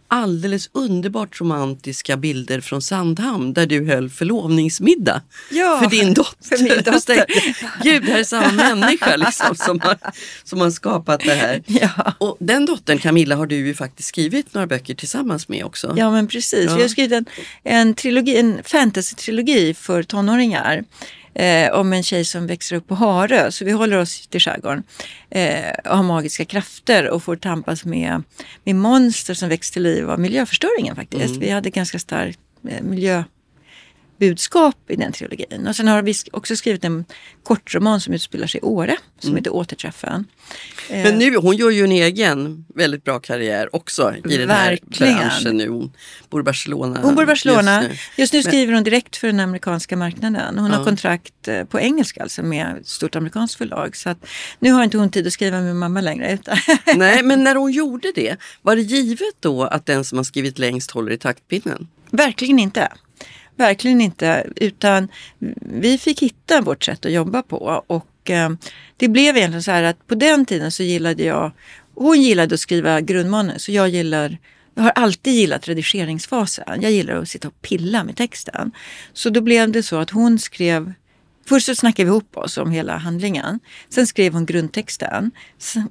[0.08, 6.56] alldeles underbart romantiska bilder från Sandhamn där du höll förlovningsmiddag Ja, för din dotter.
[6.56, 7.14] för min dotter.
[7.16, 7.26] tänkte,
[7.82, 9.96] Gud, det här är samma människa liksom, som, har,
[10.44, 11.62] som har skapat det här.
[11.80, 12.12] Ja.
[12.18, 15.94] Och den dottern Camilla har du ju faktiskt skrivit några böcker tillsammans med också.
[15.96, 16.64] Ja men precis.
[16.64, 16.72] Ja.
[16.72, 17.24] Jag har skrivit en,
[17.64, 20.84] en, trilogi, en fantasy-trilogi för tonåringar.
[21.38, 23.50] Eh, om en tjej som växer upp på Harö.
[23.50, 24.82] Så vi håller oss till skärgården.
[25.30, 28.22] Eh, och har magiska krafter och får tampas med,
[28.64, 31.36] med monster som väcks till liv av miljöförstöringen faktiskt.
[31.36, 33.24] Vi hade ganska stark eh, miljö
[34.18, 35.66] budskap i den trilogin.
[35.68, 37.04] Och sen har vi också skrivit en
[37.42, 40.24] kortroman som utspelar sig i Åre som heter Återträffen.
[40.90, 45.14] Eh, Men nu, hon gör ju en egen väldigt bra karriär också i den Verkligen.
[45.14, 45.68] här branschen nu.
[45.68, 45.92] Hon
[46.30, 47.00] bor i Barcelona.
[47.02, 47.82] Hon bor i Barcelona.
[47.82, 47.98] just nu.
[48.22, 50.58] Just nu, Men- skriver hon direkt för den amerikanska marknaden.
[50.58, 50.76] Hon Ja.
[50.76, 53.96] har kontrakt eh, på engelska alltså med ett stort amerikanskt förlag.
[53.96, 54.26] Så att
[54.58, 56.38] nu har inte hon tid att skriva med mamma längre.
[56.96, 60.58] Nej, men när hon gjorde det, var det givet då att den som har skrivit
[60.58, 61.88] längst håller i taktpinnen?
[62.10, 62.88] Verkligen inte.
[63.56, 64.46] Verkligen inte.
[64.56, 65.08] Utan
[65.60, 67.82] vi fick hitta vårt sätt att jobba på.
[67.86, 68.50] Och eh,
[68.96, 71.52] det blev egentligen så här att på den tiden så gillade jag,
[71.94, 74.38] hon gillade att skriva grundmanus och jag gillar
[74.76, 76.82] jag har alltid gillat redigeringsfasen.
[76.82, 78.72] Jag gillar att sitta och pilla med texten.
[79.12, 80.92] Så då blev det så att hon skrev
[81.48, 83.60] Först så snackade vi ihop oss om hela handlingen.
[83.88, 85.30] Sen skrev hon grundtexten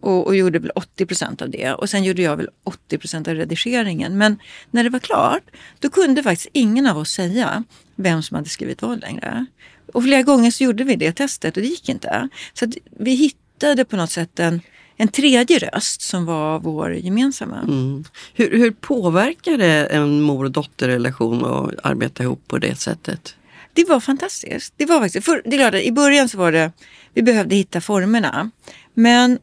[0.01, 1.73] och, och gjorde väl 80 procent av det.
[1.73, 4.17] Och sen gjorde jag väl 80 procent av redigeringen.
[4.17, 4.39] Men
[4.71, 5.43] när det var klart,
[5.79, 7.63] då kunde faktiskt ingen av oss säga
[7.95, 9.45] vem som hade skrivit vad längre.
[9.93, 12.29] Och flera gånger så gjorde vi det testet och det gick inte.
[12.53, 14.61] Så att vi hittade på något sätt en,
[14.97, 17.59] en tredje röst som var vår gemensamma.
[17.59, 18.03] Mm.
[18.33, 23.35] Hur, hur påverkar det en mor och dotterrelation att arbeta ihop på det sättet?
[23.75, 24.73] Det var fantastiskt.
[24.77, 26.71] Det var faktiskt, för, det är klart att i början så var det,
[27.13, 28.51] vi behövde hitta formerna.
[28.93, 29.39] Men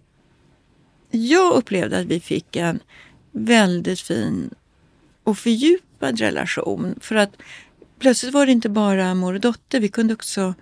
[1.11, 2.81] jag upplevde att vi fick en
[3.33, 4.51] väldigt fin
[5.25, 6.95] och fördjupad relation.
[7.01, 7.37] För att
[7.99, 10.55] plötsligt var det inte bara mor och dotter, vi kunde också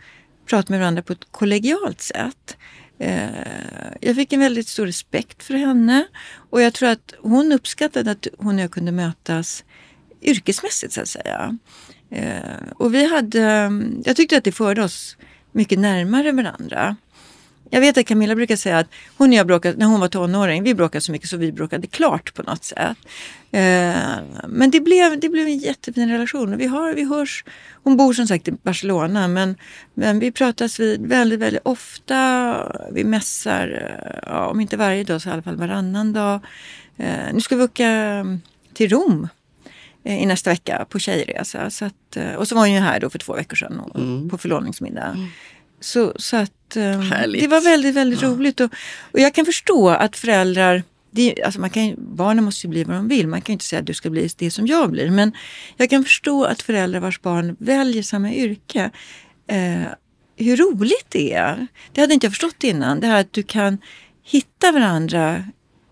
[0.46, 2.56] prata med varandra på ett kollegialt sätt.
[2.98, 3.28] Eh,
[4.00, 6.06] jag fick en väldigt stor respekt för henne
[6.50, 9.64] och jag tror att hon uppskattade att hon och jag kunde mötas
[10.22, 11.58] yrkesmässigt så att säga.
[12.10, 12.40] Eh,
[12.76, 15.16] Och vi hade, ehm, jag tyckte att det förde oss
[15.52, 16.96] mycket närmare varandra.
[17.72, 18.86] Jag vet att Camilla brukar säga att
[19.16, 21.86] hon och jag bråkade, när hon var tonåring, vi bråkade så mycket så vi bråkade
[21.86, 22.96] klart på något sätt.
[23.50, 26.54] Eh, Men det blev, det blev en jättefin relation.
[26.54, 27.44] Och vi, har, vi hörs,
[27.82, 29.56] hon bor som sagt i Barcelona men,
[29.94, 32.72] men vi pratas vid väldigt, väldigt ofta.
[32.92, 36.40] Vi mässar, eh, ja, om inte varje dag så i alla fall varannan dag.
[36.96, 38.40] Eh, Nu ska vi åka ehm,
[38.74, 39.28] till Rom
[40.04, 41.70] i nästa vecka på tjejresa.
[41.70, 44.30] Så att, eh, och så var hon ju här då för två veckor sedan och,
[44.30, 45.28] på förlovningsmiddag.
[45.80, 47.42] Så, så att eh, Härligt.
[47.42, 48.60] det var väldigt, väldigt roligt.
[48.60, 48.70] Och,
[49.12, 52.96] och jag kan förstå att föräldrar det, alltså man kan, barnen måste ju bli vad
[52.96, 53.28] de vill.
[53.28, 55.10] Man kan ju inte säga att du ska bli det som jag blir.
[55.10, 55.32] Men
[55.76, 58.90] jag kan förstå att föräldrar vars barn väljer samma yrke,
[59.46, 59.82] eh,
[60.36, 61.66] hur roligt det är.
[61.92, 63.00] Det hade inte jag förstått innan.
[63.00, 63.78] Det här att du kan
[64.22, 65.44] hitta varandra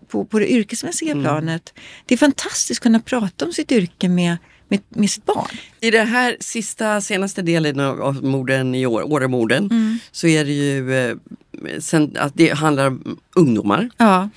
[0.09, 1.73] på, på det yrkesmässiga planet.
[2.05, 4.37] Det är fantastiskt att kunna prata om sitt yrke med,
[4.67, 5.47] med, med sitt barn.
[5.79, 10.93] I den här sista, senaste delen av, morden i år, Åremorden, så är det ju
[10.93, 11.15] eh,
[11.79, 13.89] sen, att det handlar om ungdomar.
[13.97, 14.29] Ja,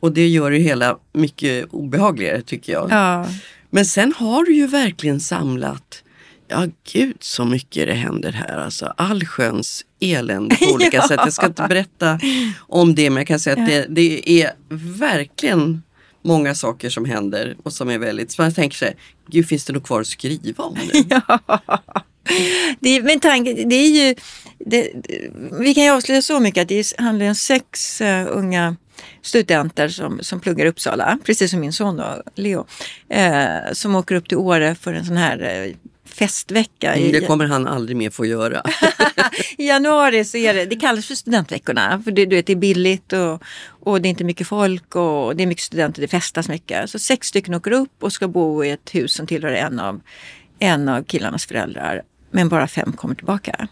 [0.00, 2.90] Och det gör det hela mycket obehagligare tycker jag.
[2.90, 3.26] ja.
[3.70, 6.02] Men sen har du ju verkligen samlat
[6.50, 8.94] Ja gud så mycket det händer här alltså.
[8.96, 11.08] Allsköns elände på olika Ja.
[11.08, 11.20] sätt.
[11.24, 12.20] Jag ska inte berätta
[12.58, 14.50] om det men jag kan säga att det, det är
[14.98, 15.82] verkligen
[16.24, 18.96] många saker som händer och som är väldigt, så man tänker sig,
[19.30, 21.02] gud finns det något kvar att skriva om nu?
[22.80, 24.14] Det, är- men tanke, det är ju,
[24.58, 25.30] det, det-
[25.60, 28.76] vi kan ju avslöja så mycket att det handlar om sex eh, unga
[29.22, 32.66] studenter som, som pluggar i Uppsala, precis som min son då, Leo,
[33.08, 35.74] eh, som åker upp till Åre för en sån här eh,
[36.18, 36.96] festvecka.
[36.96, 38.62] I, Det kommer han aldrig mer få göra.
[39.58, 42.02] I januari så är det, det kallas för studentveckorna.
[42.04, 45.36] För det, du vet, det är billigt och, och det är inte mycket folk och
[45.36, 46.90] det är mycket studenter, det festas mycket.
[46.90, 50.00] Så sex stycken åker upp och ska bo i ett hus som tillhör en av,
[50.58, 52.02] en av killarnas föräldrar.
[52.30, 53.68] Men bara fem kommer tillbaka.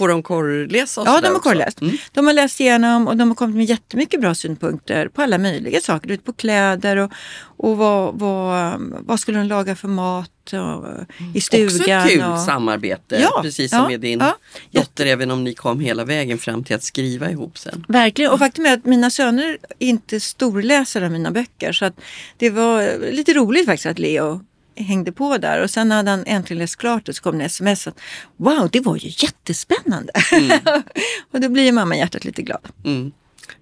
[0.00, 1.02] Får de korrläsa?
[1.06, 1.80] Ja, de har korrläst.
[1.80, 1.96] Mm.
[2.12, 5.80] De har läst igenom och de har kommit med jättemycket bra synpunkter på alla möjliga
[5.80, 6.08] saker.
[6.08, 7.12] Du vet, på kläder och,
[7.56, 10.86] och vad, vad, vad skulle de laga för mat och,
[11.34, 11.66] i stugan.
[11.66, 14.36] Också ett kul och, samarbete, Ja, precis som ja, med din ja.
[14.70, 17.84] dotter, även om ni kom hela vägen fram till att skriva ihop sen.
[17.88, 18.30] Verkligen.
[18.30, 21.72] Och faktum är att mina söner är inte storläsare av mina böcker.
[21.72, 22.00] Så att
[22.36, 24.40] det var lite roligt faktiskt att Leo
[24.76, 25.62] hängde på där.
[25.62, 28.00] Och sen hade han äntligen läst klart och så kom det sms att
[28.36, 30.12] wow, det var ju jättespännande.
[31.32, 32.68] och då blir ju mamma hjärtat lite glad.
[32.84, 33.12] Mm.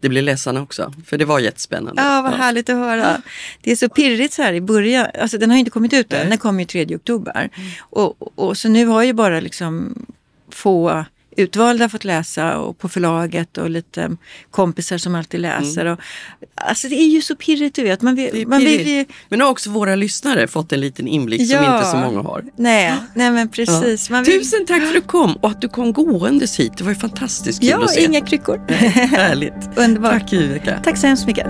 [0.00, 2.02] Det blir ledsarna också, för det var jättespännande.
[2.02, 3.22] Ja, vad härligt att höra.
[3.62, 5.06] Det är så pirrigt så här i början.
[5.20, 6.28] Alltså den har inte kommit ut än.
[6.28, 7.50] Den kommer ju 3 oktober.
[7.78, 9.94] Och, och, och så nu har ju bara liksom
[10.52, 11.04] få
[11.38, 14.10] utvalda fått läsa och på förlaget och lite
[14.50, 15.86] kompisar som alltid läser.
[15.86, 15.98] Och,
[16.54, 18.02] alltså det är ju så pirrigt du vet.
[18.02, 19.04] Man vill, man vill.
[19.28, 21.76] Men har också våra lyssnare fått en liten inblick som Ja.
[21.76, 22.44] inte så många har.
[22.56, 24.10] nej, nej men precis.
[24.10, 26.72] Man vill, Tusen tack för att du kom och att du kom gåendes hit.
[26.76, 28.04] Det var ju fantastiskt kul Ja, att se.
[28.04, 28.60] inga kryckor.
[29.16, 29.54] Härligt.
[29.76, 30.12] Underbart.
[30.12, 30.80] Tack Viveka.
[30.84, 31.46] Tack så hemskt mycket.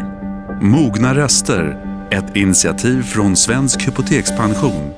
[0.63, 1.85] Mogna röster.
[2.11, 4.91] Ett initiativ från Svensk Hypotekspension.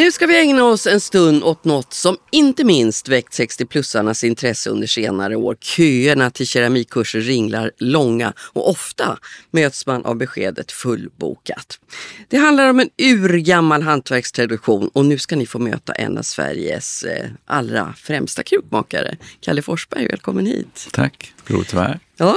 [0.00, 4.70] Nu ska vi ägna oss en stund åt något som inte minst väckt 60-plussarnas intresse
[4.70, 5.56] under senare år.
[5.60, 9.18] Köerna till keramikkurser ringlar långa och ofta
[9.50, 11.80] möts man av beskedet fullbokat.
[12.28, 17.02] Det handlar om en urgammal hantverkstradition och nu ska ni få möta en av Sveriges
[17.02, 19.16] eh, allra främsta krukmakare.
[19.40, 20.88] Kalle Forsberg, välkommen hit.
[20.92, 22.00] Tack, roligt att vara här.
[22.16, 22.36] Ja,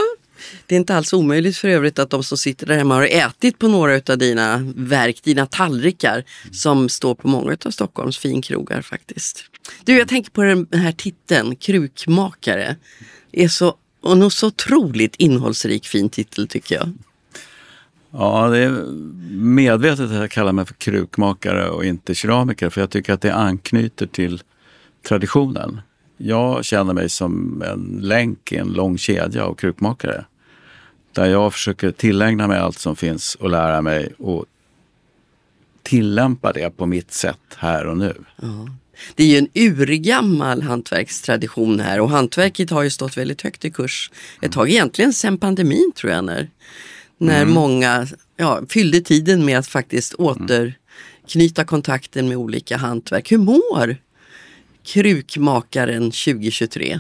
[0.66, 3.60] det är inte alls omöjligt för övrigt att de som sitter där hemma har ätit
[3.60, 9.46] på några av dina verk, dina tallrikar som står på många av Stockholms finkrogar faktiskt.
[9.84, 12.76] Du, jag tänker på den här titeln, krukmakare.
[13.32, 16.92] Det är så, och nog så otroligt innehållsrik fin titel tycker jag.
[18.12, 18.70] Ja, det är
[19.32, 23.34] medvetet att jag kallar mig för krukmakare och inte keramiker för jag tycker att det
[23.34, 24.42] anknyter till
[25.08, 25.82] traditionen.
[26.18, 30.26] Jag känner mig som en länk i en lång kedja av krukmakare.
[31.12, 34.46] Där jag försöker tillägna mig allt som finns och lära mig och
[35.84, 38.16] tillämpa det på mitt sätt här och nu.
[38.42, 38.68] Ja.
[39.16, 43.72] Det är ju en urgammal hantverkstradition här och hantverket har ju stått väldigt högt i
[43.72, 44.12] kurs
[44.42, 46.50] ett tag, egentligen sedan pandemin tror jag, när,
[47.18, 47.54] när Mm.
[47.54, 48.08] många
[48.38, 53.32] ja, fyllde tiden med att faktiskt återknyta kontakten med olika hantverk.
[53.32, 53.98] Hur mår
[54.84, 57.00] krukmakaren 2023?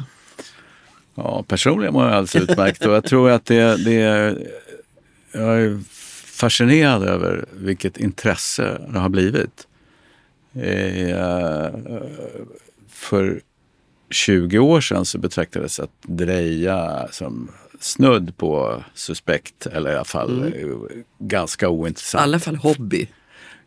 [1.15, 4.47] Ja, personligen mår jag alldeles utmärkt och jag tror att det, det är...
[5.31, 5.79] Jag är
[6.25, 9.67] fascinerad över vilket intresse det har blivit.
[10.55, 11.73] Eh,
[12.89, 13.41] För
[14.09, 20.43] 20 år sedan så betraktades att dreja som snudd på suspekt eller i alla fall
[20.43, 20.67] eh,
[21.19, 22.21] ganska I ointressant.
[22.23, 23.07] alla fall hobby.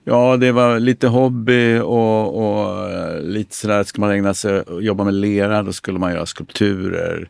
[0.08, 4.82] Ja, det var lite hobby och, och eh, lite sådär, ska man ägna sig och
[4.82, 7.28] jobba med lera då skulle man göra skulpturer.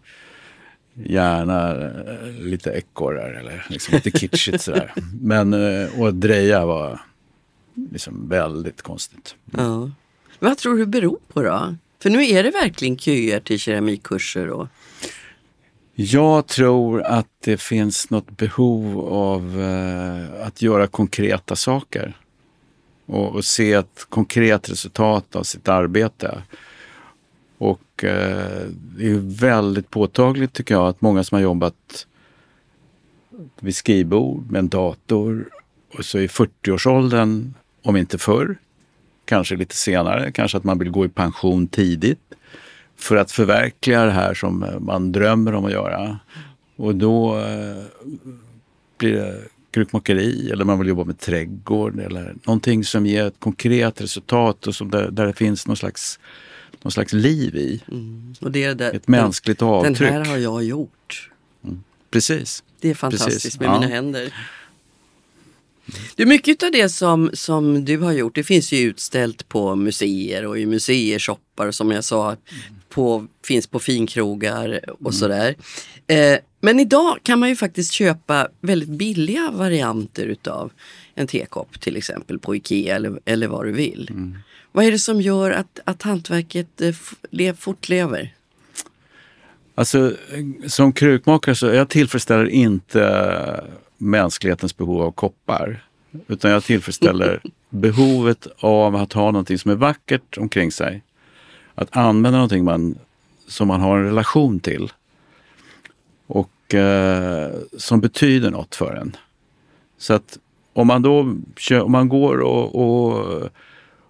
[0.94, 4.92] Gärna eh, lite ekorrar eller liksom lite kitschigt sådär.
[5.20, 7.00] Men eh, och att dreja var
[7.92, 9.34] liksom väldigt konstigt.
[9.50, 9.90] Ja.
[10.38, 11.74] Vad tror du beror på då?
[12.02, 14.50] För nu är det verkligen köer till keramikkurser.
[14.50, 14.68] Och...
[15.94, 22.14] Jag tror att det finns något behov av eh, att göra konkreta saker.
[23.06, 26.42] Och, och se ett konkret resultat av sitt arbete.
[27.58, 32.06] Och eh, det är väldigt påtagligt tycker jag att många som har jobbat
[33.60, 35.48] vid skrivbord med en dator
[35.98, 38.56] och så i 40-årsåldern, om inte förr,
[39.24, 42.34] kanske lite senare, kanske att man vill gå i pension tidigt
[42.96, 46.18] för att förverkliga det här som man drömmer om att göra.
[46.76, 47.84] Och då eh,
[48.98, 49.42] blir det
[49.76, 54.74] krukmakeri eller man vill jobba med trädgård eller någonting som ger ett konkret resultat och
[54.74, 56.18] som där, där det finns någon slags,
[56.82, 57.82] någon slags liv i.
[58.40, 59.98] Och det är det där, Ett mänskligt den, avtryck.
[59.98, 61.30] Den här har jag gjort.
[62.10, 62.64] Precis.
[62.80, 63.80] Det är fantastiskt Precis, med ja.
[63.80, 64.34] mina händer.
[66.14, 70.46] Du, mycket av det som, som du har gjort, det finns ju utställt på museer
[70.46, 72.36] och i museishoppar som jag sa,
[72.96, 75.54] på, finns på finkrogar och sådär.
[76.06, 80.72] Eh, men idag kan man ju faktiskt köpa väldigt billiga varianter utav
[81.14, 84.10] en tekopp till exempel på Ikea eller, eller vad du vill.
[84.72, 86.80] Vad är det som gör att, att hantverket
[87.40, 88.34] eh, fortlever?
[89.74, 90.12] Alltså,
[90.66, 93.64] som krukmakare så jag tillfredsställer inte
[93.98, 95.84] mänsklighetens behov av koppar.
[96.28, 97.40] Utan jag tillfredsställer
[97.70, 101.02] behovet av att ha någonting som är vackert omkring sig.
[101.78, 102.98] Att använda någonting man,
[103.46, 104.92] som man har en relation till.
[106.26, 109.16] Och eh, som betyder något för en.
[109.98, 110.38] Så att
[110.72, 111.36] om man då
[111.82, 113.50] om man går och, och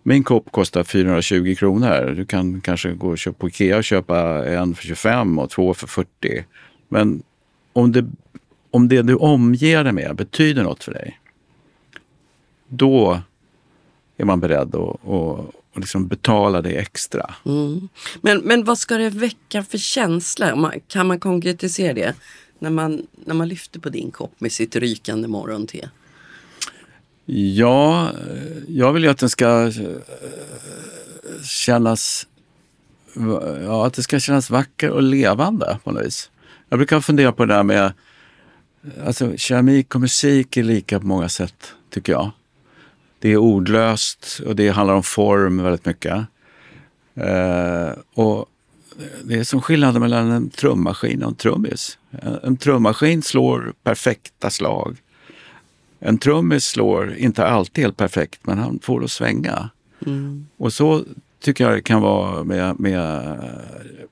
[0.02, 2.14] min kopp kostar 420 kronor.
[2.16, 5.74] Du kan kanske gå och köpa på Ikea och köpa en för 25 och två
[5.74, 6.44] för 40.
[6.88, 7.22] Men
[7.72, 8.06] om det,
[8.70, 11.20] om det du omger dig med betyder något för dig,
[12.68, 13.20] då
[14.16, 17.34] är man beredd att, att, att liksom betala det extra.
[17.44, 17.88] Mm.
[18.20, 20.72] Men, men vad ska det väcka för känsla?
[20.88, 22.14] Kan man konkretisera det?
[22.58, 25.90] När man, när man lyfter på din kopp med sitt rykande morgonte.
[27.26, 28.10] Ja,
[28.68, 29.72] jag vill ju att den ska eh,
[31.44, 32.26] kännas
[33.64, 36.30] ja, att det ska kännas vacker och levande på något vis.
[36.68, 37.92] Jag brukar fundera på det där med
[39.06, 42.30] alltså, keramik och musik är lika på många sätt, tycker jag.
[43.18, 46.26] Det är ordlöst och det handlar om form väldigt mycket.
[47.14, 48.46] Eh, och
[49.24, 51.98] det är som skillnaden mellan en trummaskin och en trummis.
[52.10, 54.96] En, en trummaskin slår perfekta slag.
[55.98, 59.70] En trummis slår inte alltid helt perfekt, men han får det att svänga.
[60.56, 61.04] Och så
[61.40, 63.38] tycker jag det kan vara med, med,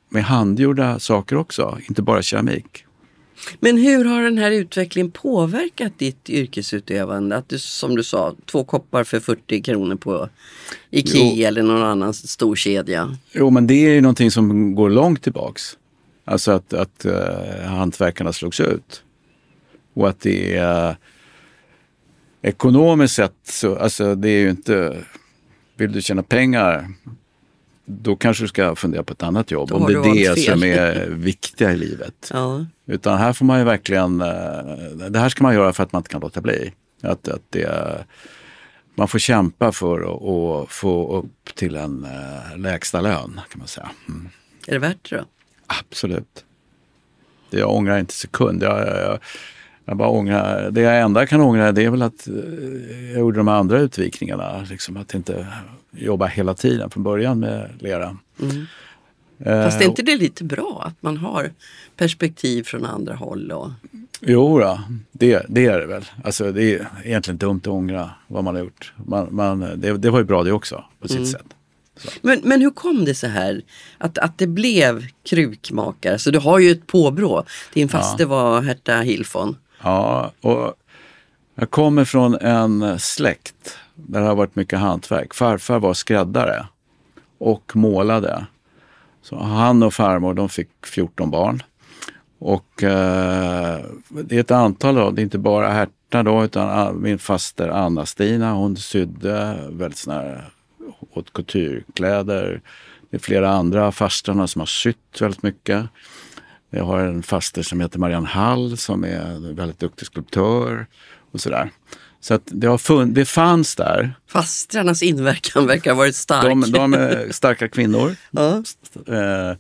[0.08, 2.84] med handgjorda saker också, inte bara keramik.
[3.60, 7.36] Men hur har den här utvecklingen påverkat ditt yrkesutövande?
[7.36, 10.28] Att du, som du sa, två koppar för 40 kronor på
[10.90, 11.46] Ikea Jo.
[11.46, 13.16] eller någon annan stor kedja.
[13.32, 15.62] Jo, men det är ju någonting som går långt tillbaks.
[16.24, 19.02] Alltså att, att uh, hantverkarna slogs ut.
[19.94, 20.96] Och att det är uh,
[22.42, 24.96] ekonomiskt sett, så, alltså det är ju inte,
[25.76, 26.88] vill du tjäna pengar,
[27.84, 29.68] då kanske du ska fundera på ett annat jobb.
[29.68, 30.44] Då Om det är det fel.
[30.44, 32.30] som är viktiga i livet.
[32.32, 32.66] Ja.
[32.86, 36.00] Utan här får man ju verkligen, eh, det här ska man göra för att man
[36.00, 36.72] inte kan låta bli.
[37.02, 38.04] Att, att det,
[38.94, 43.90] man får kämpa för att få upp till en eh, lägsta lön kan man säga.
[44.08, 44.28] Mm.
[44.66, 45.24] Är det värt det då?
[45.66, 46.44] Absolut.
[47.50, 48.62] Det jag ångrar inte sekund.
[48.62, 49.18] Jag, jag, jag,
[49.84, 52.34] jag bara ångrar, det jag enda kan ångra det är väl att eh,
[53.10, 54.66] jag gjorde de andra utvikningarna.
[54.70, 55.46] Liksom att inte
[55.90, 58.16] jobba hela tiden från början med lera.
[58.40, 58.66] Mm.
[59.38, 61.50] Eh, Fast är inte det lite bra att man har
[61.96, 63.52] perspektiv från andra håll?
[63.52, 63.70] Och...
[64.20, 64.80] Jo då,
[65.12, 66.04] det, det är det väl.
[66.24, 68.92] Alltså, det är egentligen dumt att ångra vad man har gjort.
[69.06, 71.46] Man, man, det, det var ju bra det också på sitt sätt.
[72.22, 73.62] Men, men hur kom det så här
[73.98, 76.18] att, att det blev krukmakare?
[76.18, 77.44] Så du har ju ett påbrå.
[77.72, 79.56] Din faste var Herta Hilfon.
[79.84, 80.74] Ja, och
[81.54, 85.34] jag kommer från en släkt där det har varit mycket hantverk.
[85.34, 86.66] Farfar var skräddare
[87.38, 88.46] och målade.
[89.22, 91.62] Så han och farmor de fick 14 barn.
[92.38, 97.18] Och eh, det är ett antal då, det är inte bara Herta då utan min
[97.18, 100.50] faster Anna-Stina hon sydde väldigt såna här
[101.14, 102.60] haute couture-kläder.
[103.10, 105.84] Det är flera andra fastrarna som har sytt väldigt mycket.
[106.76, 110.86] Jag har en faster som heter Marianne Hall som är en väldigt duktig skulptör
[111.32, 111.70] och sådär.
[112.20, 114.14] Så att det, har fun- det fanns där.
[114.28, 116.44] Fastrarnas inverkan verkar ha varit stark.
[116.44, 118.16] De, de är starka kvinnor.
[118.30, 118.62] Ja.
[119.14, 119.56] Eh,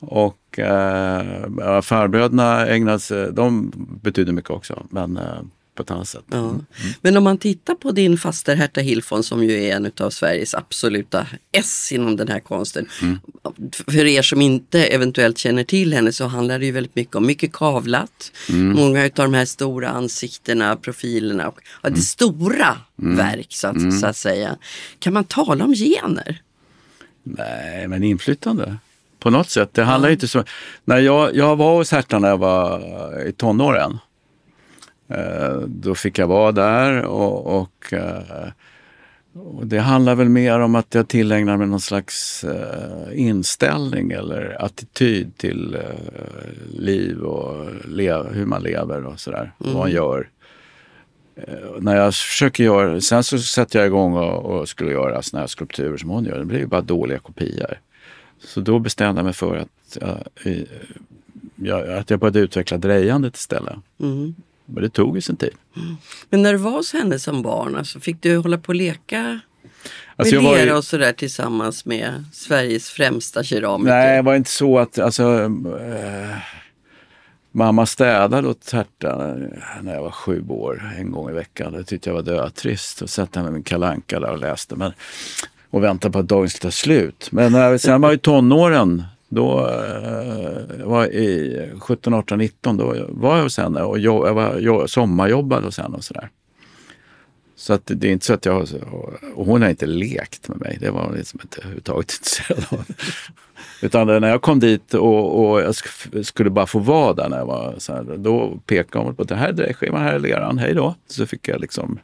[0.00, 5.40] och eh, farbröderna ägnade sig, de betyder mycket också, men eh,
[5.80, 6.24] på ett annat sätt.
[6.30, 6.54] Ja.
[7.00, 10.54] Men om man tittar på din faster Herta Hilfon som ju är en av Sveriges
[10.54, 12.86] absoluta S inom den här konsten.
[13.86, 17.26] För er som inte eventuellt känner till henne så handlar det ju väldigt mycket om
[17.26, 18.32] mycket kavlat.
[18.48, 24.00] Många av de här stora ansiktena, profilerna och ja, det är stora verk så att,
[24.00, 24.56] så att säga.
[24.98, 26.42] Kan man tala om gener?
[27.22, 28.76] Nej, men inflytande.
[29.18, 29.74] På något sätt.
[29.74, 30.44] Det handlar inte så.
[30.84, 33.98] När jag, jag var hos Herta när jag var i tonåren.
[35.10, 38.48] Eh, då fick jag vara där och, och, eh,
[39.32, 44.64] och det handlar väl mer om att jag tillägnar mig någon slags eh, inställning eller
[44.64, 45.78] attityd till
[46.74, 47.66] liv och
[48.32, 49.52] hur man lever och sådär.
[49.58, 50.28] Vad man gör.
[51.36, 55.40] Eh, när jag försöker göra, sen så sätter jag igång och, och skulle göra såna
[55.40, 56.38] här skulpturer som hon gör.
[56.38, 57.80] Det blir ju bara dåliga kopior.
[58.44, 59.98] Så då bestämde jag mig för att,
[62.00, 63.76] att jag började utveckla drejandet istället.
[64.00, 64.34] Mm.
[64.74, 65.54] Men det tog ju sin tid.
[66.30, 69.40] Men när du var hos henne som barn, alltså, fick du hålla på och leka
[70.16, 73.90] Alltså med var ju- lera och sådär tillsammans med Sveriges främsta keramiker?
[73.92, 75.44] Nej, det var inte så att, alltså,
[75.80, 76.36] eh,
[77.52, 79.16] mamma städade åt Herta
[79.82, 81.72] när jag var sju år en gång i veckan.
[81.72, 83.02] Det tyckte jag var dötrist.
[83.02, 84.92] Och satt med min kalanka där och läste men,
[85.70, 87.28] och väntade på att dagen skulle ta slut.
[87.32, 92.94] Men när, sen var i tonåren, då eh, var jag i 17, 18, 19, då
[93.08, 96.28] var jag hos henne och jobb, jag, var, jag sommarjobbade hos henne och sådär.
[97.56, 98.66] Så att det är inte så att jag har,
[99.34, 100.78] och hon har inte lekt med mig.
[100.80, 102.84] Det var hon liksom inte överhuvudtaget intresserad av.
[103.82, 107.38] Utan när jag kom dit och, och jag sk- skulle bara få vara där när
[107.38, 110.58] jag var så här, då pekade hon på det här är drejskivan, här är leran,
[110.58, 110.94] hej då.
[111.06, 111.98] Så fick jag liksom,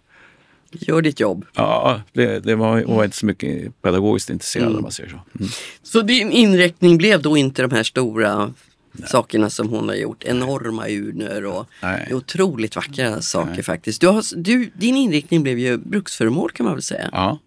[0.72, 1.44] Gör ditt jobb.
[1.54, 5.20] ja, det, det var, hon var inte så mycket pedagogiskt intresserad om man säger så.
[5.38, 5.48] Mm.
[5.82, 8.52] Så din inriktning blev då inte de här stora
[9.06, 10.24] sakerna som hon har gjort.
[10.24, 12.14] Enorma urnor och Nej.
[12.14, 14.00] otroligt vackra saker faktiskt.
[14.00, 17.08] Du har, du, din inriktning blev ju bruksföremål kan man väl säga.
[17.12, 17.38] Ja,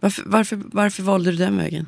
[0.00, 1.86] Varför, varför, varför valde du den vägen?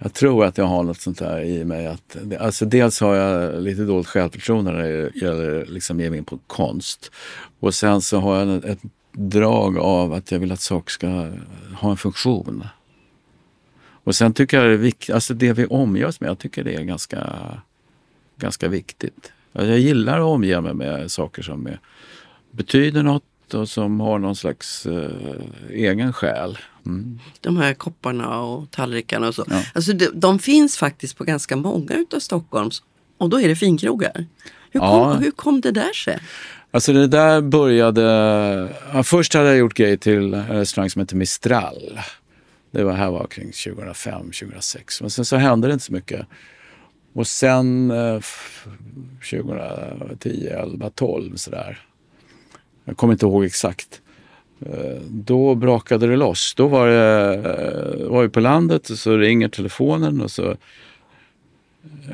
[0.00, 1.86] jag tror att jag har något sånt där i mig.
[1.86, 6.24] Att, alltså dels har jag lite dåligt självförtroende när det gäller liksom ge mig in
[6.24, 7.10] på konst.
[7.60, 8.78] Och sen så har jag ett
[9.12, 11.08] drag av att jag vill att saker ska
[11.80, 12.64] ha en funktion.
[14.04, 16.64] Och sen tycker jag det är viktigt, alltså det vi omger oss med, jag tycker
[16.64, 17.26] det är ganska,
[18.36, 19.32] ganska viktigt.
[19.52, 21.80] Jag gillar att omge mig med saker som är,
[22.50, 25.40] betyder något och som har någon slags eh,
[25.70, 26.58] egen själ.
[26.86, 27.18] Mm.
[27.40, 29.44] De här kopparna och tallrikarna och så.
[29.50, 29.62] Ja.
[29.74, 32.82] Alltså de, de finns faktiskt på ganska många utav Stockholms
[33.18, 34.26] och då är det finkrogar.
[34.70, 35.14] Hur kom, Ja.
[35.14, 36.18] hur kom det där sig?
[36.70, 38.02] Alltså det där började...
[38.92, 42.00] Ja, först hade jag gjort grejer till en restaurang som heter Mistral.
[42.70, 45.00] Det var här var kring 2005, 2006.
[45.00, 46.26] Men sen så hände det inte så mycket.
[47.12, 48.20] Och sen eh,
[49.30, 51.78] 2010, 11, 12 sådär.
[52.84, 54.00] Jag kommer inte ihåg exakt.
[54.66, 56.54] Eh, Då brakade det loss.
[56.54, 60.56] Då var, det, eh, var vi på landet och så ringer telefonen och så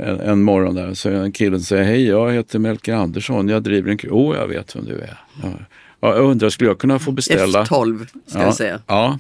[0.00, 3.48] en, en morgon där så en kille säger Hej, jag heter Melker Andersson.
[3.48, 4.18] Jag driver en krog.
[4.30, 5.18] Oh, jag vet vem du är.
[5.42, 5.48] Ja.
[6.00, 7.64] Ja, jag undrar, skulle jag kunna få beställa?
[7.64, 8.80] F12 ska jag säga.
[8.86, 9.18] Ja.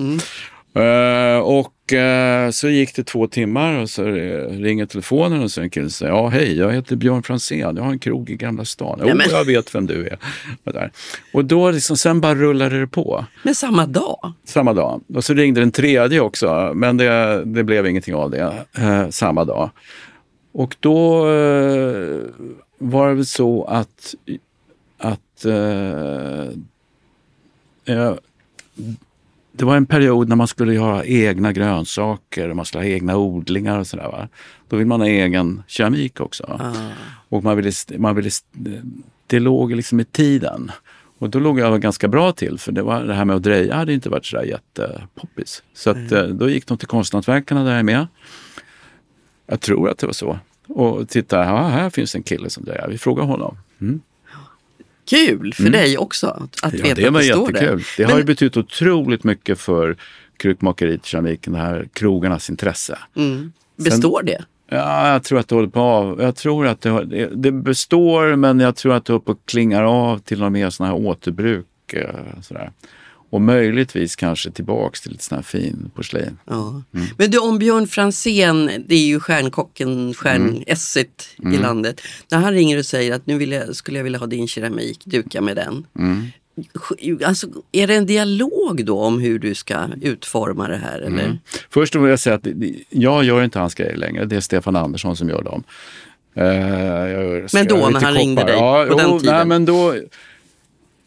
[0.76, 4.04] Eh, och eh, så gick det två timmar och så
[4.50, 7.90] ringer telefonen och så en kille säger ja hej, jag heter Björn Franzén, jag har
[7.92, 8.98] en krog i Gamla stan.
[9.02, 10.18] Jo, men- jag vet vem du är.
[10.64, 10.90] Och, där.
[11.32, 14.32] och då liksom, sen bara rullade det på Men samma dag?
[14.44, 15.00] samma dag.
[15.14, 19.44] Och så ringde den tredje också, men det, det blev ingenting av det eh, samma
[19.44, 19.70] dag.
[20.54, 22.20] Och då eh,
[22.78, 24.14] var det väl så att,
[24.98, 26.48] att eh,
[27.84, 28.14] eh,
[29.52, 33.16] det var en period när man skulle göra egna grönsaker, och man skulle ha egna
[33.16, 34.08] odlingar och sådär.
[34.08, 34.28] Va?
[34.68, 36.60] Då vill man ha egen keramik också.
[36.60, 36.72] Ah.
[37.28, 38.30] Och man ville, man ville,
[39.26, 40.70] det låg liksom i tiden.
[41.18, 43.74] Och då låg jag ganska bra till för det, var, det här med att dreja
[43.74, 45.62] hade inte varit sådär jättepoppis.
[45.74, 48.06] Så att, då gick de till konsthantverkarna där jag är med.
[49.46, 50.38] Jag tror att det var så.
[50.68, 52.88] Och titta, ja, här finns en kille som drejar.
[52.88, 53.56] Vi frågar honom.
[53.80, 54.00] Mm.
[55.10, 57.82] Kul för dig också att, att Ja, veta det att var det står jättekul.
[57.96, 59.96] Det har Men- ju betytt otroligt mycket för
[60.36, 62.98] krukmakeriet, keramiken, det här krogarnas intresse.
[63.16, 63.52] Mm.
[63.76, 64.44] Består det?
[64.68, 66.22] Ja, jag tror att det håller på av.
[66.22, 69.32] Jag tror att det, har- det, det består, men jag tror att det håller på
[69.32, 71.66] att klingar av till något mer sådana här återbruk.
[71.92, 72.08] eh,
[72.42, 72.70] Sådär.
[73.34, 76.38] Och möjligtvis kanske tillbaks till lite sån här fin porslin.
[76.44, 76.82] Ja.
[76.94, 77.06] Mm.
[77.18, 80.14] Men du, om Björn Franzén, det är ju stjärnkocken, Mm.
[80.14, 82.00] stjärnesset i landet.
[82.30, 85.04] När han ringer och säger att nu vill jag, skulle jag vilja ha din keramik,
[85.04, 85.86] duka med den.
[85.98, 86.22] Mm.
[87.24, 90.98] Alltså, är det en dialog då om hur du ska utforma det här?
[91.00, 91.24] Eller?
[91.24, 91.38] Mm.
[91.70, 92.46] Först vill jag säga att
[92.90, 94.24] jag gör inte hans grejer längre.
[94.24, 95.62] Det är Stefan Andersson som gör dem.
[96.36, 98.52] Gör- Men då när han ringde koppar.
[98.52, 99.34] dig ja, på den tiden?
[99.36, 99.94] Nej, men då,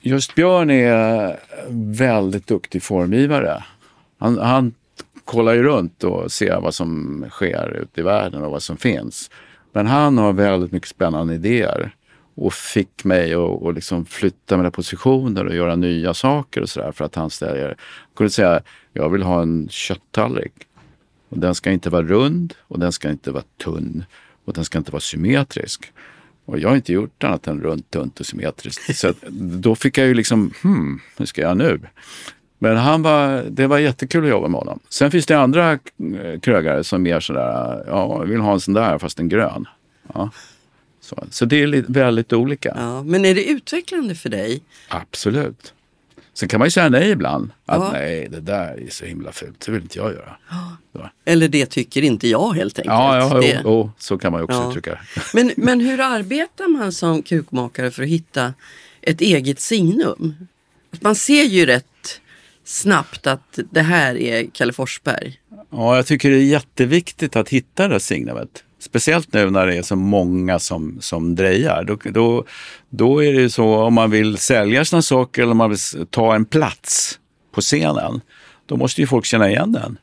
[0.01, 1.39] just Björn är
[1.69, 3.63] väldigt duktig formgivare.
[4.17, 4.73] Han, han
[5.25, 9.31] kollar ju runt och ser vad som sker ute i världen och vad som finns.
[9.71, 11.95] Men han har väldigt mycket spännande idéer
[12.35, 17.05] och fick mig att liksom flytta mina positioner och göra nya saker och sådär för
[17.05, 17.67] att han ställer.
[17.67, 17.75] Jag
[18.15, 18.61] kunde säga,
[18.93, 20.53] jag vill ha en kötttallrik.
[21.29, 24.03] Och den ska inte vara rund och den ska inte vara tunn
[24.45, 25.91] och den ska inte vara symmetrisk.
[26.47, 28.97] Och jag har inte gjort annat än runt, tunt och symmetriskt.
[28.97, 29.13] Så
[29.61, 31.79] då fick jag ju liksom, hmm, hur ska jag nu?
[32.59, 34.79] Men han var, det var jättekul att jobba med honom.
[34.89, 35.79] Sen finns det andra eh,
[36.41, 39.65] krögare som mer sådär, ja, jag vill ha en sån där fast en grön.
[40.13, 40.29] Ja.
[41.01, 42.73] Så, så det är väldigt olika.
[42.75, 44.61] Ja, men är det utvecklande för dig?
[44.89, 45.73] Absolut.
[46.39, 47.51] Sen kan man ju säga nej ibland.
[47.65, 47.91] Att Ja.
[47.91, 50.37] nej, det där är så himla fult, det vill inte jag göra.
[50.93, 51.09] Så.
[51.25, 52.93] Eller det tycker inte jag helt enkelt.
[52.93, 53.47] Ja, ja det.
[53.47, 54.69] jo, jo, så kan man ju också Ja.
[54.69, 54.99] uttrycka.
[55.33, 58.53] Men, men hur arbetar man som krukmakare för att hitta
[59.01, 60.35] ett eget signum?
[61.01, 62.21] Man ser ju rätt
[62.63, 65.39] snabbt att det här är Kalle Forsberg.
[65.69, 68.63] Ja, jag tycker det är jätteviktigt att hitta det där signumet.
[68.79, 71.83] Speciellt nu när det är så många som, som drejar.
[71.83, 72.45] Då, då,
[72.89, 76.07] då är det ju så om man vill sälja sina saker eller om man vill
[76.09, 77.19] ta en plats
[77.51, 78.21] på scenen.
[78.65, 79.97] Då måste ju folk känna igen den.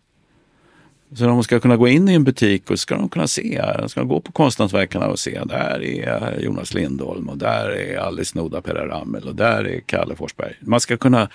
[1.17, 3.89] Så de ska kunna gå in i en butik och ska de kunna se, de
[3.89, 8.63] ska gå på Konsthantverkarna och se, där är Jonas Lindholm och där är Alice Noda
[8.63, 10.55] Perra Ramel och där är Kalle Forsberg.
[10.61, 11.29] Man ska kunna,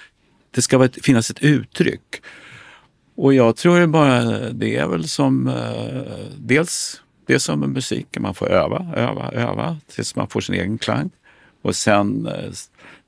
[0.52, 2.22] det ska finnas ett uttryck.
[3.22, 6.02] Och jag tror det bara, det är väl som, eh,
[6.38, 10.56] dels det är som med musiken, man får öva, öva, öva tills man får sin
[10.56, 11.10] egen klang.
[11.62, 12.52] Och sen eh,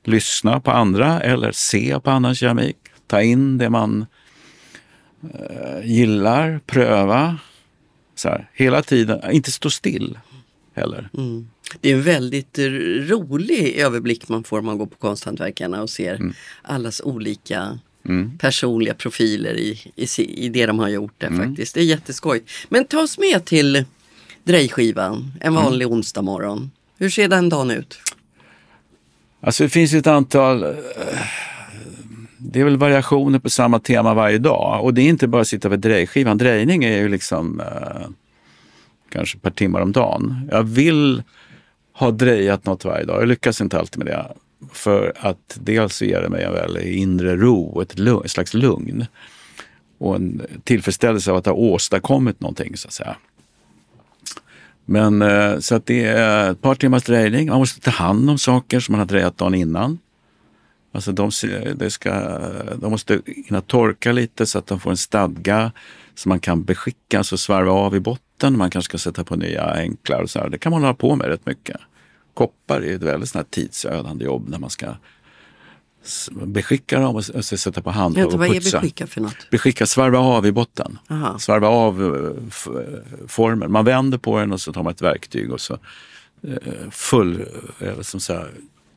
[0.04, 2.78] lyssna på andra eller se på annan keramik.
[3.08, 4.06] Ta in det man
[5.34, 7.38] eh, gillar, pröva.
[8.16, 10.20] Så här, hela tiden, inte stå still
[10.76, 11.10] heller.
[11.82, 12.60] Det är en väldigt
[13.10, 16.34] rolig överblick man får om man går på Konsthantverkarna och ser Mm.
[16.62, 17.80] allas olika
[18.40, 20.08] personliga profiler i, i,
[20.46, 21.76] i det de har gjort där faktiskt.
[21.76, 22.44] Det är jätteskoj.
[22.70, 23.86] Men ta oss med till
[24.44, 26.72] drejskivan en vanlig onsdag morgon.
[26.98, 28.00] Hur ser den dagen ut?
[29.42, 30.70] Alltså det finns ett antal, eh,
[32.38, 34.84] det är väl variationer på samma tema varje dag.
[34.84, 36.38] Och det är inte bara att sitta vid drejskivan.
[36.38, 38.08] Drejning är ju liksom eh,
[39.10, 40.50] kanske ett par timmar om dagen.
[40.52, 41.24] Jag vill
[41.94, 43.22] ha drejat något varje dag.
[43.22, 44.34] Jag lyckas inte alltid med det.
[44.72, 48.54] För att dels så ger det mig en väldigt inre ro, ett, lugn, ett slags
[48.54, 49.06] lugn.
[49.98, 53.16] Och en tillfredsställelse av att ha åstadkommit någonting så att säga.
[54.86, 57.50] Men eh, så att det är ett par timmars drejning.
[57.50, 60.00] Man måste ta hand om saker som man har drejat dagen innan.
[60.94, 61.32] Alltså de,
[61.90, 62.40] ska,
[62.76, 65.72] de måste hinna torka lite så att de får en stadga
[66.16, 69.36] som man kan beskicka, alltså svarva av i botten botten, man kanske ska sätta på
[69.36, 70.50] nya enklar och så här.
[70.50, 71.78] Det kan man hålla på med rätt mycket.
[72.34, 74.96] Koppar är ett väldigt sånt tidsödande jobb när man ska
[76.32, 78.80] beskicka dem och och sätta på hand och är putsa.
[78.80, 79.08] beskicka?
[79.52, 81.00] Beskicka, svarva av i botten.
[81.10, 81.40] Aha.
[81.40, 83.72] Svarva av eh, formen.
[83.72, 85.74] Man vänder på den och så tar man ett verktyg och så
[86.44, 87.46] eh, full,
[87.80, 88.52] eller som så här,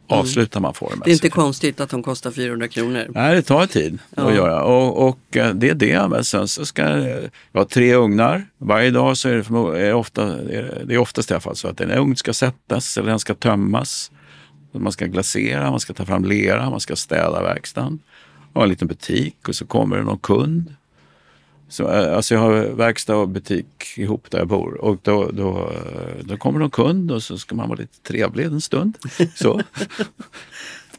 [0.07, 1.03] avslutar man formen.
[1.05, 3.07] Det är inte konstigt att de kostar 400 kronor.
[3.09, 4.29] Nej, det tar tid Ja.
[4.29, 6.09] att göra och, och eh, det är det.
[6.09, 7.21] Men sen så ska jag
[7.53, 8.47] ha tre ugnar.
[8.59, 11.41] Varje dag så är det, förmo- är det, ofta, är det är oftast i alla
[11.41, 14.11] fall så att en ugn ska sättas eller den ska tömmas.
[14.73, 17.99] Man ska glasera, man ska ta fram lera, man ska städa verkstaden.
[18.55, 20.75] Ha en liten butik och så kommer det någon kund.
[21.69, 25.59] Så, eh, alltså jag har verkstad och butik ihop där jag bor och då, då,
[25.59, 28.97] eh, då kommer någon kund och så ska man vara lite trevlig en stund.
[29.35, 29.63] Så.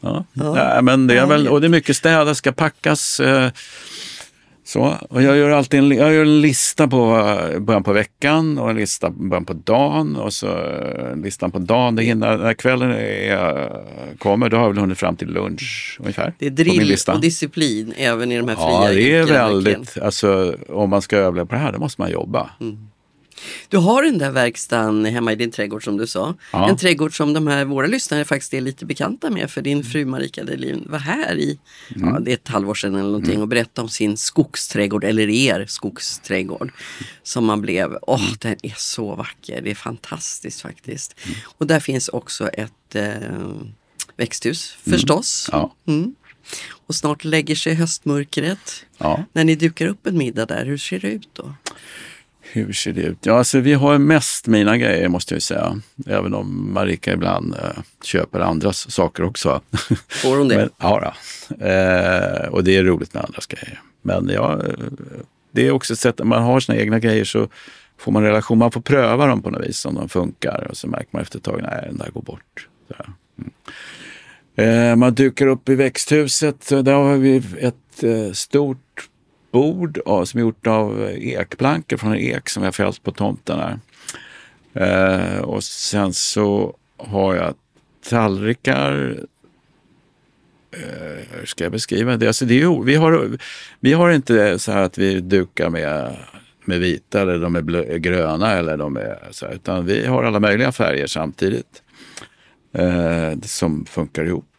[0.00, 0.24] Ja.
[0.32, 3.20] Nej, men det är väl, och det är mycket städa, ska packas.
[3.20, 3.50] Eh,
[4.68, 4.94] så.
[5.10, 7.16] Och jag gör alltid en, jag gör en lista på
[7.52, 10.16] eh, början på veckan och en lista på början på dagen.
[10.16, 13.70] Och så eh, listan på dagen, det hinner, när kvällen är,
[14.18, 16.34] kommer, då har jag väl hunnit fram till lunch ungefär.
[16.38, 20.06] Det är drill och disciplin även i de här fria Ja, det är väldigt, verkligen.
[20.06, 22.50] alltså om man ska överleva på det här, då måste man jobba.
[23.68, 26.34] Du har den där verkstaden hemma i din trädgård som du sa.
[26.52, 26.68] Ja.
[26.68, 30.04] En trädgård som de här våra lyssnare faktiskt är lite bekanta med för din fru
[30.04, 31.58] Marika Delin var här i,
[31.96, 32.08] Mm.
[32.08, 35.66] ja, det är ett halvår sedan eller någonting och berättade om sin skogsträdgård eller er
[35.68, 36.72] skogsträdgård.
[37.22, 38.36] Som man blev, åh Mm.
[38.40, 41.14] den är så vacker, det är fantastiskt faktiskt.
[41.44, 43.12] Och där finns också ett eh,
[44.16, 45.48] växthus förstås.
[45.52, 46.14] Ja, Mm.
[46.86, 48.84] Och snart lägger sig höstmörkret.
[49.32, 51.54] När ni dukar upp en middag där, hur ser det ut då?
[52.52, 53.18] Hur ser det ut?
[53.26, 55.80] Ja, alltså vi har mest mina grejer måste jag säga.
[56.06, 59.60] Även om Marika ibland eh, köper andras saker också.
[60.08, 60.56] Får hon det?
[60.56, 61.14] Men, ja.
[61.48, 63.80] Eh, och det är roligt med andras grejer.
[64.02, 64.74] Men ja, eh,
[65.52, 67.48] det är också ett sätt, när man har sina egna grejer så
[67.98, 70.88] får man relation, man får pröva dem på något vis om de funkar och så
[70.88, 72.68] märker man efter ett tag, nej den där går bort.
[73.38, 73.50] Mm.
[74.56, 79.08] Eh, man dukar upp i växthuset, där har vi ett eh, stort
[79.56, 83.02] bord av, som är gjort av eh, ekplankor från en ek som vi har fällt
[83.02, 83.78] på tomten här.
[84.74, 87.54] Eh, och sen så har jag
[88.10, 89.16] tallrikar
[90.76, 92.26] Eh, hur ska jag beskriva det?
[92.26, 93.38] Alltså det är ju, vi, har,
[93.80, 96.16] vi har inte så här att vi dukar med,
[96.64, 100.24] med vita eller de är blö, gröna eller de är så här, utan vi har
[100.24, 101.82] alla möjliga färger samtidigt
[102.72, 104.55] eh, som funkar ihop.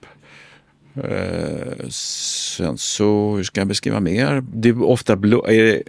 [1.03, 4.43] Eh, sen så, hur ska jag beskriva mer?
[4.53, 5.83] Det är ofta blo, är det,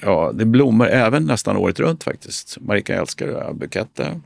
[0.00, 2.56] ja, det blommar även nästan året runt faktiskt.
[2.60, 4.20] Marika älskar buketter.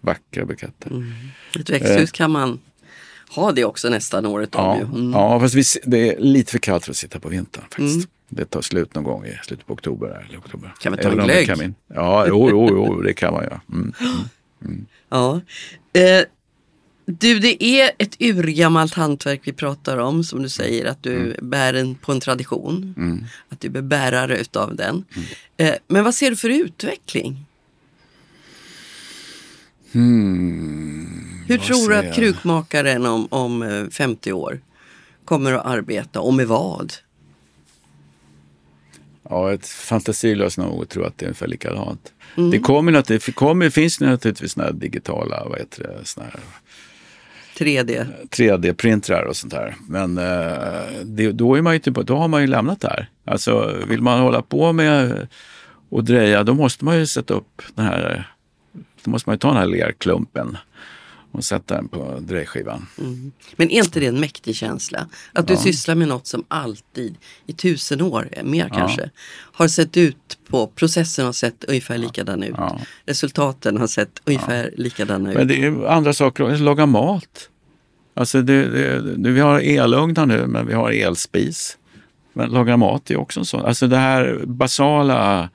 [0.00, 1.14] Vackra buketter.
[1.60, 2.60] Ett växthus kan man
[3.30, 4.64] ha det också nästan året om.
[4.64, 4.84] Ja, ju.
[4.84, 5.12] Mm.
[5.12, 8.08] ja fast vi, det är lite för kallt för att sitta på vintern faktiskt.
[8.28, 10.26] Det tar slut någon gång i slutet på oktober.
[10.28, 10.74] Eller oktober.
[10.80, 11.74] Kan man ta en Även glögg?
[11.94, 13.60] Ja, jo, jo, jo, det kan man göra.
[13.72, 13.92] Mm.
[15.08, 15.40] Ja.
[15.92, 16.24] Eh,
[17.10, 21.50] du, det är ett urgammalt hantverk vi pratar om, som du säger, att du Mm.
[21.50, 22.94] bär en, på en tradition.
[23.48, 25.04] Att du är bärare utav den.
[25.56, 27.44] Eh, men vad ser du för utveckling?
[29.92, 34.60] Hmm, Hur tror du att krukmakaren om, om eh, 50 år
[35.24, 36.92] kommer att arbeta och med vad?
[39.30, 42.12] Ja, ett fantasilöst nog att tro att det är ungefär likadant.
[42.52, 46.40] Det kommer det kommer, finns naturligtvis här digitala, vad heter det, såna här
[47.58, 48.06] 3D?
[48.30, 49.74] 3D-printrar och sånt där.
[49.88, 53.08] Men eh, det, då, är man ju typ, då har man ju lämnat det här.
[53.24, 55.28] Alltså vill man hålla på med
[55.88, 58.30] och dreja, då måste man ju sätta upp den här,
[59.04, 60.56] då måste man ju ta den här lerklumpen
[61.32, 62.86] och sätta den på drejskivan.
[63.56, 65.08] Men är inte det en mäktig känsla?
[65.32, 67.16] Att du sysslar med något som alltid
[67.46, 69.10] i tusen år, eh, mer kanske,
[69.52, 72.54] har sett ut på, processen har sett ungefär likadan ut.
[72.56, 72.80] Ja.
[73.06, 75.36] Resultaten har sett ungefär likadana ut.
[75.36, 77.50] Men det är andra saker, laga mat.
[78.14, 81.78] Alltså det, det, det, vi har elugnar nu, men vi har elspis.
[82.32, 83.64] Men laga mat är också en sån.
[83.64, 85.50] Alltså det här basala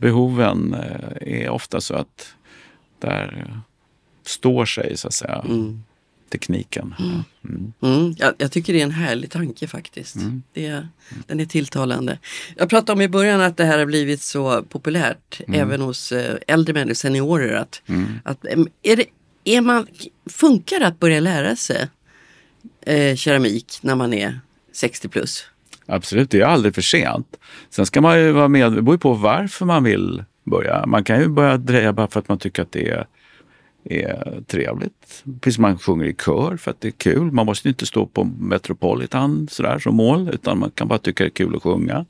[0.00, 2.34] behoven eh, är ofta så att
[2.98, 3.60] där
[4.28, 5.44] står sig så att säga
[6.30, 6.94] tekniken.
[6.98, 7.72] Mm.
[7.82, 10.16] Mm, jag, jag tycker det är en härlig tanke faktiskt.
[10.52, 10.86] Det,
[11.26, 12.18] den är tilltalande.
[12.56, 16.36] Jag pratade om i början att det här har blivit så populärt även hos eh,
[16.46, 17.54] äldre människor, seniorer.
[17.54, 17.82] Att,
[18.24, 18.44] att,
[18.82, 19.04] är det,
[19.44, 19.86] är man,
[20.30, 21.88] funkar det att börja lära sig
[22.80, 24.40] eh, keramik när man är
[24.72, 25.44] 60 plus?
[25.86, 27.36] Absolut, det är aldrig för sent.
[27.70, 30.86] Sen ska man ju vara med, det beror ju på varför man vill börja.
[30.86, 33.06] Man kan ju börja dreja bara för att man tycker att det är,
[33.90, 35.24] är trevligt.
[35.40, 37.32] Precis man sjunger i kör för att det är kul.
[37.32, 41.28] Man måste inte stå på Metropolitan sådär som mål, utan man kan bara tycka det
[41.28, 42.04] är kul att sjunga.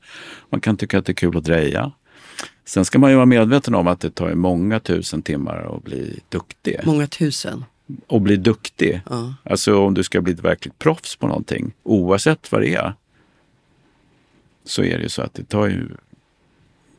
[0.49, 1.91] Man kan tycka att det är kul att dreja.
[2.65, 6.19] Sen ska man ju vara medveten om att det tar många tusen timmar att bli
[6.29, 6.79] duktig.
[6.85, 7.65] Många tusen.
[8.07, 9.01] Och bli duktig.
[9.09, 9.33] Ja.
[9.43, 12.93] Alltså om du ska bli ett verkligt proffs på någonting, oavsett vad det är,
[14.65, 15.87] så är det ju så att det tar ju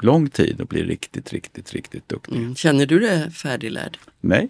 [0.01, 2.37] lång tid att bli riktigt, riktigt, riktigt duktig.
[2.37, 2.55] Mm.
[2.55, 3.99] Känner du dig färdiglärd?
[4.21, 4.49] Nej.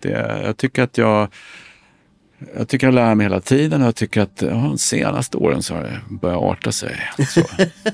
[0.00, 1.28] Det, jag tycker att jag
[2.56, 5.62] jag tycker jag lär mig hela tiden och jag tycker att ja, de senaste åren
[5.62, 6.96] så har det börjat arta sig.
[7.28, 7.42] Så.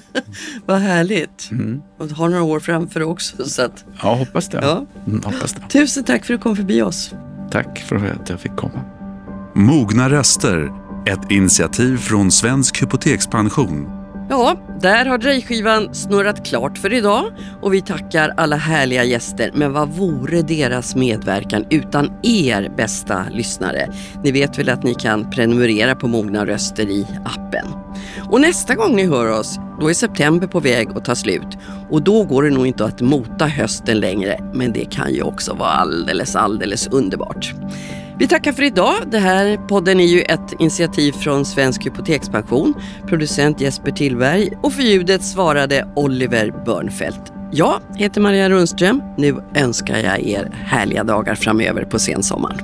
[0.66, 1.48] Vad härligt.
[1.50, 1.80] Mm.
[1.98, 3.44] Och du har några år framför dig också.
[3.44, 4.58] Så att, Ja, hoppas det.
[4.62, 4.86] Ja.
[5.06, 5.68] Mm, hoppas det.
[5.68, 7.14] tusen tack för att du kom förbi oss.
[7.50, 8.80] Tack för att jag fick komma.
[9.54, 10.72] Mogna röster,
[11.06, 14.03] ett initiativ från Svensk Hypotekspension.
[14.28, 17.24] Ja, där har drejskivan snurrat klart för idag
[17.62, 19.50] och vi tackar alla härliga gäster.
[19.54, 23.88] Men vad vore deras medverkan utan er bästa lyssnare?
[24.22, 27.66] Ni vet väl att ni kan prenumerera på Mogna röster i appen.
[28.30, 31.58] Och nästa gång ni hör oss, då är september på väg att ta slut.
[31.90, 35.54] Och då går det nog inte att mota hösten längre, men det kan ju också
[35.54, 37.54] vara alldeles, alldeles underbart.
[38.18, 38.94] Vi tackar för idag.
[39.06, 42.74] Det här podden är ju ett initiativ från Svensk Hypotekspension.
[43.06, 47.32] Producent Jesper Tillberg och för ljudet svarade Oliver Börnfeldt.
[47.52, 49.02] Jag heter Maria Rundström.
[49.16, 52.58] Nu önskar jag er härliga dagar framöver på sensommaren.